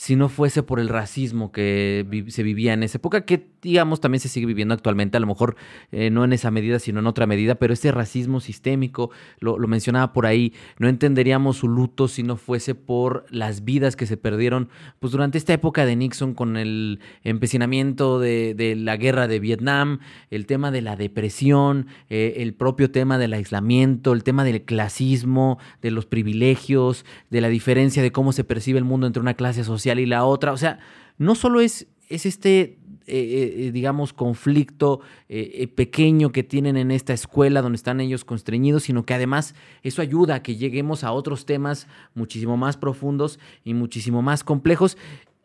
si 0.00 0.16
no 0.16 0.30
fuese 0.30 0.62
por 0.62 0.80
el 0.80 0.88
racismo 0.88 1.52
que 1.52 2.24
se 2.28 2.42
vivía 2.42 2.72
en 2.72 2.82
esa 2.82 2.96
época, 2.96 3.26
que 3.26 3.50
digamos 3.60 4.00
también 4.00 4.20
se 4.20 4.30
sigue 4.30 4.46
viviendo 4.46 4.72
actualmente, 4.72 5.18
a 5.18 5.20
lo 5.20 5.26
mejor 5.26 5.56
eh, 5.92 6.08
no 6.08 6.24
en 6.24 6.32
esa 6.32 6.50
medida, 6.50 6.78
sino 6.78 7.00
en 7.00 7.06
otra 7.06 7.26
medida, 7.26 7.56
pero 7.56 7.74
ese 7.74 7.92
racismo 7.92 8.40
sistémico, 8.40 9.10
lo, 9.40 9.58
mencionaba 9.68 10.14
por 10.14 10.24
ahí, 10.24 10.54
no 10.78 10.88
entenderíamos 10.88 11.58
su 11.58 11.68
luto 11.68 12.08
si 12.08 12.22
no 12.22 12.38
fuese 12.38 12.74
por 12.74 13.26
las 13.28 13.62
vidas 13.66 13.94
que 13.94 14.06
se 14.06 14.16
perdieron 14.16 14.70
pues 15.00 15.12
durante 15.12 15.36
esta 15.36 15.52
época 15.52 15.84
de 15.84 15.96
Nixon 15.96 16.32
con 16.32 16.56
el 16.56 17.00
empecinamiento 17.22 18.18
de, 18.18 18.74
la 18.78 18.96
guerra 18.96 19.28
de 19.28 19.38
Vietnam, 19.38 19.98
el 20.30 20.46
tema 20.46 20.70
de 20.70 20.80
la 20.80 20.96
depresión, 20.96 21.88
eh, 22.08 22.36
el 22.38 22.54
propio 22.54 22.90
tema 22.90 23.18
del 23.18 23.34
aislamiento, 23.34 24.14
el 24.14 24.24
tema 24.24 24.44
del 24.44 24.62
clasismo, 24.62 25.58
de 25.82 25.90
los 25.90 26.06
privilegios, 26.06 27.04
de 27.28 27.42
la 27.42 27.48
diferencia 27.48 28.02
de 28.02 28.12
cómo 28.12 28.32
se 28.32 28.44
percibe 28.44 28.78
el 28.78 28.86
mundo 28.86 29.06
entre 29.06 29.20
una 29.20 29.34
clase 29.34 29.62
social 29.62 29.89
y 29.98 30.06
la 30.06 30.24
otra. 30.24 30.52
O 30.52 30.56
sea, 30.56 30.78
no 31.18 31.34
solo 31.34 31.60
es, 31.60 31.88
es 32.08 32.26
este, 32.26 32.78
eh, 33.12 33.66
eh, 33.66 33.72
digamos, 33.72 34.12
conflicto 34.12 35.00
eh, 35.28 35.66
pequeño 35.74 36.30
que 36.30 36.44
tienen 36.44 36.76
en 36.76 36.92
esta 36.92 37.12
escuela 37.12 37.60
donde 37.60 37.74
están 37.74 38.00
ellos 38.00 38.24
constreñidos, 38.24 38.84
sino 38.84 39.04
que 39.04 39.14
además 39.14 39.56
eso 39.82 40.00
ayuda 40.00 40.36
a 40.36 40.42
que 40.44 40.54
lleguemos 40.54 41.02
a 41.02 41.10
otros 41.10 41.44
temas 41.44 41.88
muchísimo 42.14 42.56
más 42.56 42.76
profundos 42.76 43.40
y 43.64 43.74
muchísimo 43.74 44.22
más 44.22 44.44
complejos 44.44 44.96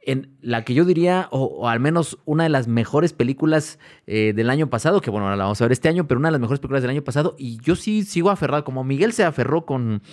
en 0.03 0.29
la 0.41 0.63
que 0.63 0.75
yo 0.75 0.86
diría, 0.86 1.27
o, 1.31 1.67
al 1.67 1.79
menos 1.79 2.19
una 2.25 2.43
de 2.43 2.49
las 2.49 2.67
mejores 2.67 3.13
películas 3.13 3.79
del 4.05 4.51
año 4.51 4.69
pasado, 4.69 5.01
que 5.01 5.10
bueno, 5.10 5.25
ahora 5.25 5.36
la 5.36 5.45
vamos 5.45 5.60
a 5.60 5.65
ver 5.65 5.71
este 5.71 5.89
año, 5.89 6.08
pero 6.08 6.19
una 6.19 6.27
de 6.27 6.34
las 6.34 6.41
mejores 6.41 6.60
películas 6.60 6.84
del 6.84 6.91
año 6.91 7.03
pasado, 7.03 7.36
y 7.39 7.58
yo 7.63 7.75
sí 7.75 8.03
sigo 8.03 8.29
aferrado, 8.29 8.63
como 8.63 8.84
Miguel 8.84 9.13
se 9.13 9.23
aferró 9.23 9.65
con 9.65 10.03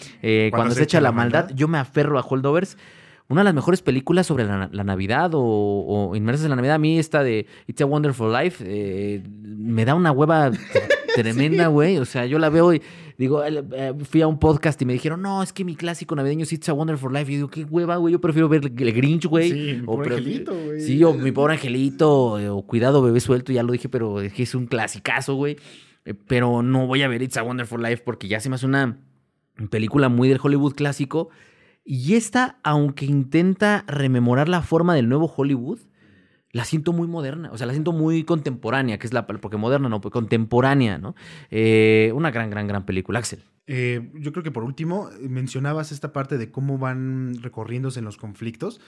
cuando, 0.50 0.74
se, 0.74 0.84
echa 0.84 1.02
la 1.02 1.12
maldad, 1.12 1.50
yo 1.54 1.68
me 1.68 1.76
aferro 1.76 2.18
a 2.18 2.22
Holdovers 2.22 2.78
una 3.32 3.40
de 3.40 3.44
las 3.46 3.54
mejores 3.54 3.80
películas 3.80 4.26
sobre 4.26 4.44
la, 4.44 4.68
Navidad 4.68 5.30
o, 5.32 6.12
inmersas 6.14 6.44
en 6.44 6.50
la 6.50 6.56
Navidad. 6.56 6.74
A 6.74 6.78
mí 6.78 6.98
esta 6.98 7.22
de 7.22 7.46
It's 7.66 7.80
a 7.80 7.86
Wonderful 7.86 8.30
Life 8.30 8.62
eh, 8.66 9.22
me 9.42 9.86
da 9.86 9.94
una 9.94 10.12
hueva 10.12 10.50
tremenda, 11.14 11.68
güey. 11.68 11.96
O 11.96 12.04
sea, 12.04 12.26
yo 12.26 12.38
la 12.38 12.50
veo 12.50 12.74
y 12.74 12.82
digo, 13.16 13.42
eh, 13.42 13.94
fui 14.04 14.20
a 14.20 14.26
un 14.26 14.38
podcast 14.38 14.82
y 14.82 14.84
me 14.84 14.92
dijeron, 14.92 15.22
no, 15.22 15.42
es 15.42 15.54
que 15.54 15.64
mi 15.64 15.76
clásico 15.76 16.14
navideño 16.14 16.42
es 16.42 16.52
It's 16.52 16.68
a 16.68 16.74
Wonderful 16.74 17.10
Life. 17.10 17.32
Y 17.32 17.36
digo, 17.36 17.48
qué 17.48 17.64
hueva, 17.64 17.96
güey. 17.96 18.12
Yo 18.12 18.20
prefiero 18.20 18.50
ver 18.50 18.66
el 18.66 18.92
Grinch, 18.92 19.24
güey. 19.24 19.50
Sí, 19.50 19.74
mi 19.80 19.86
pobre 19.86 20.14
angelito, 20.14 20.54
güey. 20.54 20.80
Sí, 20.80 21.02
o 21.02 21.14
mi 21.14 21.32
pobre 21.32 21.54
angelito, 21.54 22.38
eh, 22.38 22.50
o 22.50 22.60
Cuidado, 22.62 23.00
bebé 23.00 23.20
suelto. 23.20 23.50
Ya 23.50 23.62
lo 23.62 23.72
dije, 23.72 23.88
pero 23.88 24.20
es 24.20 24.34
que 24.34 24.42
es 24.42 24.54
un 24.54 24.66
clasicazo, 24.66 25.36
güey. 25.36 25.56
Pero 26.26 26.62
no 26.62 26.86
voy 26.86 27.00
a 27.00 27.08
ver 27.08 27.22
It's 27.22 27.38
a 27.38 27.42
Wonderful 27.42 27.82
Life 27.82 28.02
porque 28.04 28.28
ya 28.28 28.40
se 28.40 28.50
me 28.50 28.56
hace 28.56 28.66
una 28.66 28.98
película 29.70 30.10
muy 30.10 30.28
del 30.28 30.38
Hollywood 30.42 30.74
clásico 30.74 31.30
y 31.84 32.14
esta, 32.14 32.58
aunque 32.62 33.06
intenta 33.06 33.84
rememorar 33.86 34.48
la 34.48 34.62
forma 34.62 34.94
del 34.94 35.08
nuevo 35.08 35.32
Hollywood, 35.34 35.80
la 36.52 36.64
siento 36.64 36.92
muy 36.92 37.08
moderna, 37.08 37.50
o 37.50 37.58
sea, 37.58 37.66
la 37.66 37.72
siento 37.72 37.92
muy 37.92 38.24
contemporánea, 38.24 38.98
que 38.98 39.06
es 39.06 39.12
la, 39.12 39.26
porque 39.26 39.56
moderna 39.56 39.88
no, 39.88 40.00
pues 40.00 40.12
contemporánea, 40.12 40.98
¿no? 40.98 41.14
Eh, 41.50 42.12
una 42.14 42.30
gran, 42.30 42.50
gran, 42.50 42.66
gran 42.66 42.84
película, 42.84 43.18
Axel. 43.18 43.42
Eh, 43.66 44.10
yo 44.14 44.32
creo 44.32 44.42
que 44.42 44.50
por 44.50 44.64
último, 44.64 45.08
mencionabas 45.20 45.92
esta 45.92 46.12
parte 46.12 46.36
de 46.36 46.50
cómo 46.50 46.78
van 46.78 47.42
recorriéndose 47.42 48.00
en 48.00 48.04
los 48.04 48.18
conflictos, 48.18 48.80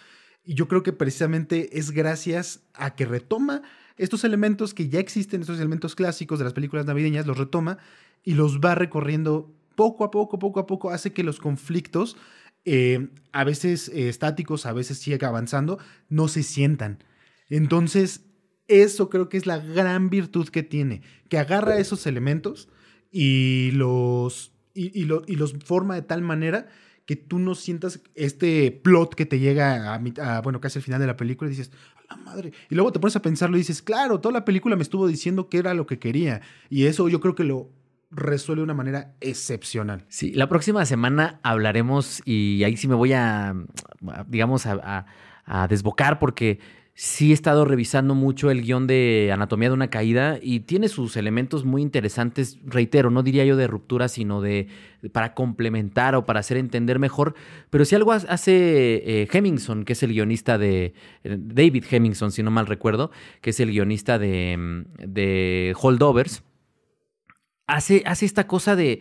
y 0.45 0.55
yo 0.55 0.69
creo 0.69 0.83
que 0.83 0.93
precisamente 0.93 1.79
es 1.79 1.91
gracias 1.91 2.65
a 2.75 2.95
que 2.95 3.07
retoma 3.07 3.63
estos 3.97 4.25
elementos 4.25 4.75
que 4.75 4.91
ya 4.91 5.01
existen, 5.01 5.41
estos 5.41 5.59
elementos 5.59 5.95
clásicos 5.95 6.39
de 6.39 6.45
las 6.45 6.53
películas 6.53 6.85
navideñas, 6.85 7.27
los 7.27 7.39
retoma 7.39 7.79
y 8.23 8.35
los 8.35 8.61
va 8.61 8.75
recorriendo 8.75 9.51
poco 9.75 10.05
a 10.05 10.11
poco, 10.11 10.39
poco 10.39 10.61
a 10.61 10.67
poco, 10.67 10.91
hace 10.91 11.13
que 11.15 11.25
los 11.25 11.39
conflictos 11.41 12.17
eh, 12.65 13.09
a 13.33 13.45
veces 13.45 13.89
eh, 13.89 14.09
estáticos, 14.09 14.67
a 14.67 14.73
veces 14.73 14.99
sigue 14.99 15.25
avanzando, 15.25 15.79
no 16.09 16.29
se 16.29 16.43
sientan. 16.43 17.03
Entonces, 17.49 18.25
eso 18.69 19.11
creo 19.11 19.29
que 19.29 19.37
es 19.37 19.47
la 19.47 19.59
gran 19.59 20.09
virtud 20.09 20.49
que 20.49 20.63
tiene, 20.63 21.03
que 21.29 21.39
agarra 21.39 21.79
esos 21.79 22.07
elementos 22.07 22.69
y 23.11 23.71
los, 23.73 24.53
y, 24.73 25.05
los 25.05 25.53
forma 25.65 25.95
de 25.95 26.03
tal 26.03 26.23
manera 26.23 26.69
que 27.07 27.17
tú 27.17 27.39
no 27.39 27.55
sientas 27.55 28.01
este 28.15 28.71
plot 28.71 29.15
que 29.15 29.27
te 29.27 29.39
llega 29.39 29.95
a, 29.95 30.41
bueno, 30.41 30.61
casi 30.61 30.79
al 30.79 30.83
final 30.83 31.01
de 31.01 31.07
la 31.07 31.19
película 31.19 31.51
y 31.51 31.55
dices, 31.55 31.71
a 32.09 32.17
la 32.17 32.23
madre. 32.23 32.53
Y 32.71 32.75
luego 32.75 32.93
te 32.93 32.99
pones 32.99 33.17
a 33.17 33.23
pensarlo 33.23 33.57
y 33.57 33.61
dices, 33.61 33.83
claro, 33.83 34.21
toda 34.21 34.33
la 34.33 34.47
película 34.47 34.75
me 34.75 34.83
estuvo 34.83 35.07
diciendo 35.07 35.51
que 35.51 35.59
era 35.59 35.75
lo 35.75 35.87
que 35.87 35.99
quería. 35.99 36.41
Y 36.71 36.87
eso 36.87 37.09
yo 37.11 37.21
creo 37.21 37.35
que 37.35 37.45
lo 37.45 37.71
resuelve 38.15 38.61
de 38.61 38.65
una 38.65 38.75
manera 38.75 39.15
excepcional. 39.21 40.05
Sí, 40.09 40.33
la 40.33 40.49
próxima 40.49 40.85
semana 40.87 41.41
hablaremos 41.43 42.23
y 42.25 42.63
ahí 42.65 42.77
sí 42.77 42.89
me 42.89 42.95
voy 42.95 43.13
a, 43.13 43.55
digamos, 44.27 44.67
a, 44.67 45.07
desbocar 45.69 46.19
porque 46.19 46.59
sí 46.95 47.33
he 47.33 47.35
estado 47.35 47.67
revisando 47.67 48.15
mucho 48.15 48.51
el 48.51 48.63
guion 48.63 48.87
de 48.87 49.31
Anatomía 49.31 49.69
de 49.69 49.75
una 49.75 49.91
Caída 49.91 50.39
y 50.41 50.61
tiene 50.61 50.89
sus 50.89 51.19
elementos 51.19 51.67
muy 51.67 51.83
interesantes, 51.83 52.59
reitero, 52.65 53.11
no 53.11 53.23
diría 53.23 53.45
yo 53.45 53.57
de 53.57 53.67
ruptura, 53.67 54.09
sino 54.09 54.41
de 54.41 54.69
para 55.13 55.35
complementar 55.35 56.15
o 56.15 56.25
para 56.25 56.41
hacer 56.41 56.57
entender 56.57 56.99
mejor, 56.99 57.35
pero 57.69 57.85
si 57.85 57.95
algo 57.95 58.13
hace 58.13 59.23
eh, 59.23 59.29
que 59.29 59.93
es 59.93 60.03
el 60.03 60.13
guionista 60.15 60.57
de 60.57 60.95
eh, 61.25 61.37
David 61.39 61.85
Hemingson, 61.91 62.33
si 62.33 62.43
no 62.43 62.51
mal 62.51 62.67
recuerdo, 62.67 63.11
que 63.43 63.51
es 63.51 63.61
el 63.61 63.71
guionista 63.71 64.19
de, 64.19 64.85
de 64.99 65.75
Holdovers, 65.79 66.43
hace, 67.67 68.03
hace 68.07 68.27
esta 68.27 68.47
cosa 68.47 68.77
de 68.77 69.01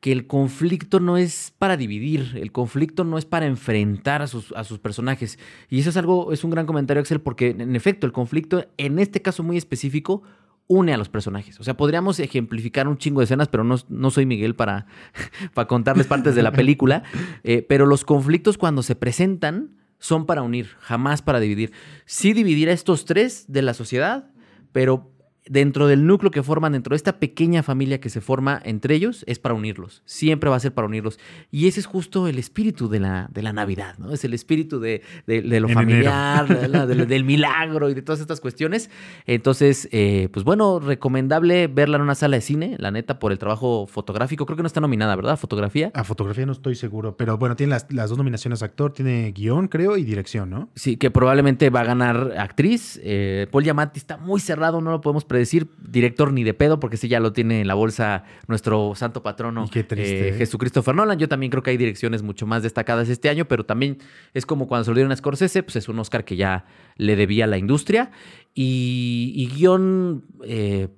que 0.00 0.12
el 0.12 0.26
conflicto 0.26 1.00
no 1.00 1.16
es 1.16 1.54
para 1.58 1.78
dividir, 1.78 2.32
el 2.34 2.52
conflicto 2.52 3.04
no 3.04 3.16
es 3.16 3.24
para 3.24 3.46
enfrentar 3.46 4.20
a 4.20 4.26
sus, 4.26 4.52
a 4.52 4.62
sus 4.62 4.78
personajes. 4.78 5.38
Y 5.70 5.80
eso 5.80 5.88
es 5.88 5.96
algo, 5.96 6.30
es 6.32 6.44
un 6.44 6.50
gran 6.50 6.66
comentario, 6.66 7.00
Axel, 7.00 7.22
porque 7.22 7.56
en 7.58 7.74
efecto 7.74 8.06
el 8.06 8.12
conflicto, 8.12 8.66
en 8.76 8.98
este 8.98 9.22
caso 9.22 9.42
muy 9.42 9.56
específico, 9.56 10.22
une 10.66 10.92
a 10.92 10.96
los 10.96 11.08
personajes. 11.08 11.58
O 11.60 11.64
sea, 11.64 11.76
podríamos 11.76 12.18
ejemplificar 12.20 12.88
un 12.88 12.98
chingo 12.98 13.20
de 13.20 13.24
escenas, 13.24 13.48
pero 13.48 13.64
no, 13.64 13.76
no 13.88 14.10
soy 14.10 14.26
Miguel 14.26 14.54
para, 14.54 14.86
para 15.54 15.68
contarles 15.68 16.06
partes 16.06 16.34
de 16.34 16.42
la 16.42 16.52
película. 16.52 17.02
Eh, 17.46 17.62
pero 17.62 17.84
los 17.84 18.04
conflictos 18.04 18.56
cuando 18.56 18.82
se 18.82 18.96
presentan 18.96 19.76
son 19.98 20.24
para 20.24 20.42
unir, 20.42 20.70
jamás 20.80 21.20
para 21.20 21.40
dividir. 21.40 21.72
Sí 22.06 22.32
dividir 22.32 22.70
a 22.70 22.72
estos 22.72 23.04
tres 23.04 23.44
de 23.48 23.60
la 23.60 23.74
sociedad, 23.74 24.30
pero 24.72 25.13
dentro 25.46 25.86
del 25.86 26.06
núcleo 26.06 26.30
que 26.30 26.42
forman, 26.42 26.72
dentro 26.72 26.92
de 26.94 26.96
esta 26.96 27.18
pequeña 27.18 27.62
familia 27.62 28.00
que 28.00 28.08
se 28.08 28.20
forma 28.20 28.60
entre 28.64 28.94
ellos, 28.94 29.24
es 29.26 29.38
para 29.38 29.54
unirlos. 29.54 30.02
Siempre 30.06 30.48
va 30.48 30.56
a 30.56 30.60
ser 30.60 30.72
para 30.72 30.86
unirlos. 30.86 31.18
Y 31.50 31.68
ese 31.68 31.80
es 31.80 31.86
justo 31.86 32.28
el 32.28 32.38
espíritu 32.38 32.88
de 32.88 33.00
la, 33.00 33.28
de 33.32 33.42
la 33.42 33.52
Navidad, 33.52 33.96
¿no? 33.98 34.12
Es 34.12 34.24
el 34.24 34.34
espíritu 34.34 34.80
de, 34.80 35.02
lo 35.26 35.68
familiar, 35.68 36.48
del, 36.86 37.24
milagro 37.24 37.90
y 37.90 37.94
de 37.94 38.02
todas 38.02 38.20
estas 38.20 38.40
cuestiones. 38.40 38.90
Entonces, 39.26 39.88
eh, 39.92 40.28
pues 40.32 40.44
bueno, 40.44 40.80
recomendable 40.80 41.66
verla 41.66 41.96
en 41.96 42.02
una 42.02 42.14
sala 42.14 42.36
de 42.36 42.40
cine, 42.40 42.76
la 42.78 42.90
neta, 42.90 43.18
por 43.18 43.32
el 43.32 43.38
trabajo 43.38 43.86
fotográfico. 43.86 44.46
Creo 44.46 44.56
que 44.56 44.62
no 44.62 44.66
está 44.66 44.80
nominada, 44.80 45.14
¿verdad? 45.16 45.36
Fotografía. 45.36 45.90
A 45.94 46.04
fotografía 46.04 46.46
no 46.46 46.52
estoy 46.52 46.74
seguro, 46.74 47.16
pero 47.16 47.36
bueno, 47.38 47.56
tiene 47.56 47.70
las, 47.70 47.86
las 47.92 48.08
dos 48.08 48.18
nominaciones 48.18 48.62
actor, 48.62 48.92
tiene 48.92 49.32
guion, 49.32 49.68
creo, 49.68 49.96
y 49.96 50.04
dirección, 50.04 50.50
¿no? 50.50 50.70
Sí, 50.74 50.96
que 50.96 51.10
probablemente 51.10 51.70
va 51.70 51.80
a 51.80 51.84
ganar 51.84 52.34
actriz. 52.38 53.00
Eh, 53.02 53.46
Paul 53.50 53.64
Giamatti 53.64 53.98
está 53.98 54.16
muy 54.16 54.40
cerrado, 54.40 54.80
no 54.80 54.90
lo 54.90 55.00
podemos 55.00 55.24
decir 55.38 55.68
director 55.78 56.32
ni 56.32 56.44
de 56.44 56.54
pedo, 56.54 56.80
porque 56.80 56.96
sí 56.96 57.08
ya 57.08 57.20
lo 57.20 57.32
tiene 57.32 57.60
en 57.60 57.66
la 57.66 57.74
bolsa 57.74 58.24
nuestro 58.46 58.94
santo 58.94 59.22
patrono 59.22 59.68
eh, 59.74 60.34
Jesucristo 60.36 60.82
Nolan. 60.92 61.18
Yo 61.18 61.28
también 61.28 61.50
creo 61.50 61.62
que 61.62 61.70
hay 61.70 61.76
direcciones 61.76 62.22
mucho 62.22 62.46
más 62.46 62.62
destacadas 62.62 63.08
este 63.08 63.28
año, 63.28 63.46
pero 63.46 63.64
también 63.64 63.98
es 64.32 64.46
como 64.46 64.66
cuando 64.66 64.84
se 64.84 64.90
lo 64.90 64.94
dieron 64.96 65.12
a 65.12 65.16
Scorsese, 65.16 65.62
pues 65.62 65.76
es 65.76 65.88
un 65.88 65.98
Oscar 65.98 66.24
que 66.24 66.36
ya 66.36 66.64
le 66.96 67.16
debía 67.16 67.44
a 67.44 67.48
la 67.48 67.58
industria. 67.58 68.10
Y, 68.54 69.50
guion 69.54 70.24
eh, 70.44 70.88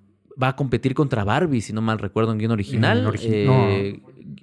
va 0.41 0.49
a 0.49 0.57
competir 0.57 0.95
contra 0.95 1.25
Barbie, 1.25 1.61
si 1.61 1.73
no 1.73 1.81
mal 1.81 1.99
recuerdo, 1.99 2.33
en 2.33 2.39
guion 2.39 2.53
original. 2.53 3.13
Eh, 3.23 4.01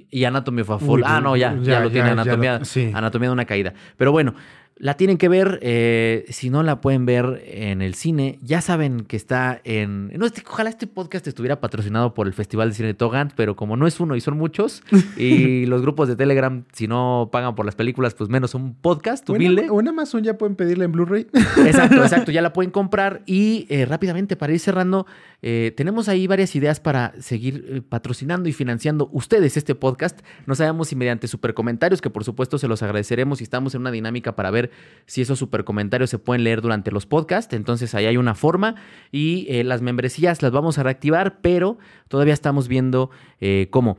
y 0.09 0.23
Anatomía 0.23 0.63
of 0.63 0.69
a 0.71 0.79
Fall. 0.79 1.03
ah, 1.05 1.21
no, 1.21 1.35
ya, 1.35 1.57
ya, 1.61 1.79
lo 1.79 1.91
tiene, 1.91 2.11
Anatomía, 2.11 2.61
Anatomía 2.93 3.29
de 3.29 3.33
una 3.33 3.45
caída. 3.45 3.73
Pero 3.97 4.11
bueno, 4.11 4.35
la 4.77 4.95
tienen 4.95 5.17
que 5.17 5.29
ver, 5.29 5.59
eh, 5.61 6.25
si 6.29 6.49
no 6.49 6.63
la 6.63 6.81
pueden 6.81 7.05
ver 7.05 7.43
en 7.45 7.81
el 7.81 7.93
cine, 7.93 8.39
ya 8.41 8.59
saben 8.59 9.05
que 9.05 9.15
está 9.15 9.61
en... 9.63 10.11
No, 10.17 10.25
este, 10.25 10.43
ojalá 10.47 10.69
este 10.69 10.87
podcast 10.87 11.27
estuviera 11.27 11.61
patrocinado 11.61 12.13
por 12.13 12.27
el 12.27 12.33
Festival 12.33 12.69
de 12.69 12.75
Cine 12.75 12.87
de 12.87 12.93
Togant, 12.95 13.33
pero 13.35 13.55
como 13.55 13.77
no 13.77 13.85
es 13.85 13.99
uno 13.99 14.15
y 14.15 14.21
son 14.21 14.37
muchos, 14.37 14.83
y 15.15 15.65
los 15.67 15.81
grupos 15.81 16.07
de 16.07 16.15
Telegram, 16.15 16.63
si 16.73 16.87
no 16.87 17.29
pagan 17.31 17.55
por 17.55 17.65
las 17.65 17.75
películas, 17.75 18.15
pues 18.15 18.29
menos 18.29 18.55
un 18.55 18.73
podcast 18.73 19.29
humilde. 19.29 19.69
O 19.69 19.79
en 19.79 19.89
Amazon 19.89 20.23
ya 20.23 20.37
pueden 20.37 20.55
pedirla 20.55 20.85
en 20.85 20.91
Blu-ray. 20.91 21.27
Exacto, 21.65 22.01
exacto, 22.01 22.31
ya 22.31 22.41
la 22.41 22.53
pueden 22.53 22.71
comprar. 22.71 23.21
Y 23.25 23.67
eh, 23.69 23.85
rápidamente, 23.85 24.35
para 24.35 24.53
ir 24.53 24.59
cerrando, 24.59 25.05
eh, 25.41 25.71
tenemos 25.77 26.09
ahí 26.09 26.25
varias 26.25 26.55
ideas 26.55 26.79
para 26.79 27.13
seguir 27.19 27.83
patrocinando 27.89 28.49
y 28.49 28.53
financiando 28.53 29.09
ustedes 29.11 29.55
este 29.55 29.75
podcast. 29.75 30.19
No 30.47 30.55
sabemos 30.55 30.87
si 30.87 30.95
mediante 30.95 31.27
super 31.27 31.53
comentarios, 31.53 32.01
que 32.01 32.09
por 32.09 32.23
supuesto 32.23 32.57
se 32.57 32.67
los 32.67 32.81
agradeceremos 32.81 33.39
y 33.41 33.43
estamos 33.43 33.75
en 33.75 33.81
una 33.81 33.91
dinámica 33.91 34.35
para 34.35 34.49
ver 34.51 34.62
si 35.05 35.21
esos 35.21 35.39
super 35.39 35.63
comentarios 35.63 36.09
se 36.09 36.19
pueden 36.19 36.43
leer 36.43 36.61
durante 36.61 36.91
los 36.91 37.05
podcasts. 37.05 37.53
Entonces 37.53 37.93
ahí 37.95 38.05
hay 38.05 38.17
una 38.17 38.35
forma 38.35 38.75
y 39.11 39.45
eh, 39.49 39.63
las 39.63 39.81
membresías 39.81 40.41
las 40.41 40.51
vamos 40.51 40.77
a 40.77 40.83
reactivar, 40.83 41.41
pero 41.41 41.77
todavía 42.07 42.33
estamos 42.33 42.67
viendo 42.67 43.09
eh, 43.39 43.67
cómo. 43.69 43.97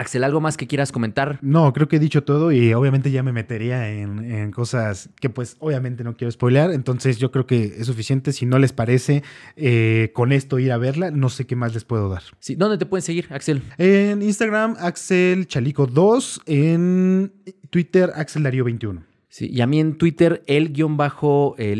Axel, 0.00 0.24
¿algo 0.24 0.40
más 0.40 0.56
que 0.56 0.66
quieras 0.66 0.92
comentar? 0.92 1.38
No, 1.42 1.74
creo 1.74 1.86
que 1.86 1.96
he 1.96 1.98
dicho 1.98 2.24
todo 2.24 2.52
y 2.52 2.72
obviamente 2.72 3.10
ya 3.10 3.22
me 3.22 3.32
metería 3.32 3.90
en, 3.90 4.24
en 4.24 4.50
cosas 4.50 5.10
que 5.20 5.28
pues 5.28 5.56
obviamente 5.58 6.04
no 6.04 6.16
quiero 6.16 6.30
spoilear, 6.30 6.70
entonces 6.72 7.18
yo 7.18 7.30
creo 7.30 7.46
que 7.46 7.74
es 7.78 7.86
suficiente. 7.86 8.32
Si 8.32 8.46
no 8.46 8.58
les 8.58 8.72
parece 8.72 9.22
eh, 9.56 10.10
con 10.14 10.32
esto 10.32 10.58
ir 10.58 10.72
a 10.72 10.78
verla, 10.78 11.10
no 11.10 11.28
sé 11.28 11.46
qué 11.46 11.54
más 11.54 11.74
les 11.74 11.84
puedo 11.84 12.08
dar. 12.08 12.22
Sí, 12.38 12.54
¿Dónde 12.54 12.78
te 12.78 12.86
pueden 12.86 13.02
seguir, 13.02 13.26
Axel? 13.30 13.62
En 13.76 14.22
Instagram, 14.22 14.76
Axel 14.78 15.46
Chalico 15.46 15.86
2, 15.86 16.42
en 16.46 17.32
Twitter, 17.68 18.10
Axel 18.14 18.42
Darío 18.42 18.64
21. 18.64 19.09
Sí, 19.32 19.48
y 19.48 19.60
a 19.60 19.66
mí 19.68 19.78
en 19.78 19.96
Twitter, 19.96 20.42
el 20.48 20.72
guion 20.72 20.96
bajo 20.96 21.54
eh, 21.56 21.76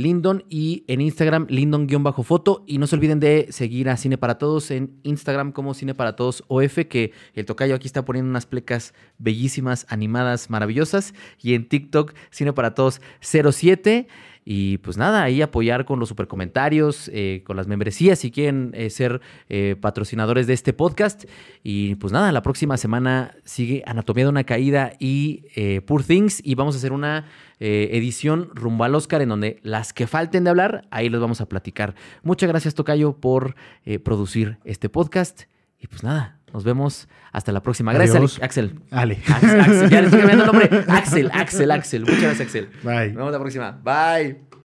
y 0.49 0.85
en 0.87 1.01
Instagram, 1.01 1.49
Lindon 1.51 1.89
guion 1.89 2.05
bajo 2.05 2.23
foto. 2.23 2.63
Y 2.65 2.79
no 2.79 2.87
se 2.87 2.95
olviden 2.95 3.19
de 3.19 3.49
seguir 3.51 3.89
a 3.89 3.97
Cine 3.97 4.17
para 4.19 4.39
Todos 4.39 4.71
en 4.71 5.01
Instagram 5.03 5.51
como 5.51 5.75
Cine 5.75 5.97
para 5.97 6.15
Todos 6.15 6.45
OF, 6.47 6.87
que 6.89 7.11
el 7.35 7.47
tocayo 7.47 7.75
aquí 7.75 7.89
está 7.89 8.05
poniendo 8.05 8.31
unas 8.31 8.47
plecas 8.47 8.95
bellísimas, 9.19 9.85
animadas, 9.89 10.49
maravillosas. 10.49 11.13
Y 11.43 11.55
en 11.55 11.69
TikTok, 11.69 12.15
Cine 12.31 12.53
para 12.53 12.73
Todos 12.75 13.01
07. 13.21 14.07
Y 14.45 14.79
pues 14.79 14.97
nada, 14.97 15.23
ahí 15.23 15.43
apoyar 15.43 15.85
con 15.85 15.99
los 16.01 16.09
super 16.09 16.27
comentarios, 16.27 17.11
eh, 17.13 17.43
con 17.45 17.57
las 17.57 17.67
membresías 17.67 18.19
si 18.19 18.31
quieren 18.31 18.73
eh, 18.75 18.91
ser 18.91 19.21
eh, 19.49 19.77
patrocinadores 19.81 20.47
de 20.47 20.55
este 20.55 20.73
podcast. 20.73 21.25
Y 21.63 21.95
pues 21.97 22.13
nada, 22.13 22.33
la 22.33 22.43
próxima 22.43 22.77
semana 22.77 23.35
sigue 23.45 23.83
Anatomía 23.87 24.25
de 24.25 24.31
una 24.31 24.45
Caída 24.45 24.93
y 24.99 25.45
eh, 25.55 25.83
Poor 25.83 26.05
Things. 26.05 26.41
Y 26.45 26.55
vamos 26.55 26.75
a 26.75 26.79
hacer 26.79 26.93
una 26.93 27.27
edición 27.63 28.49
rumbo 28.55 28.85
al 28.85 28.95
Oscar 28.95 29.21
en 29.21 29.29
donde 29.29 29.61
las 29.63 29.93
que 29.93 30.07
falten 30.07 30.45
de 30.45 30.51
hablar, 30.51 30.89
ahí 30.91 31.11
los 31.11 31.21
vamos 31.21 31.43
a 31.43 31.47
platicar. 31.47 31.95
Muchas 32.23 32.49
gracias, 32.49 32.75
Tocayo, 32.75 33.13
por 33.13 33.55
producir 34.03 34.57
este 34.65 34.89
podcast. 34.89 35.43
Y 35.79 35.87
pues 35.87 36.03
nada, 36.03 36.40
nos 36.53 36.65
vemos 36.65 37.09
hasta 37.33 37.53
la 37.53 37.63
próxima. 37.63 37.93
Gracias, 37.93 38.17
Adiós. 38.17 38.41
Axel. 38.43 38.81
Ale. 38.91 39.19
Axel, 39.29 39.61
Axel, 39.61 39.91
ya 39.91 40.01
le 40.01 40.07
estoy 40.07 40.21
cambiando 40.21 40.45
el 40.45 40.53
nombre. 40.53 40.85
Axel, 40.89 41.31
Axel, 41.33 41.71
Axel. 41.71 42.01
Muchas 42.03 42.21
gracias, 42.21 42.41
Axel. 42.41 42.69
Bye. 42.83 43.09
Nos 43.09 43.17
vemos 43.17 43.33
la 43.33 43.39
próxima. 43.39 43.81
Bye. 43.83 44.51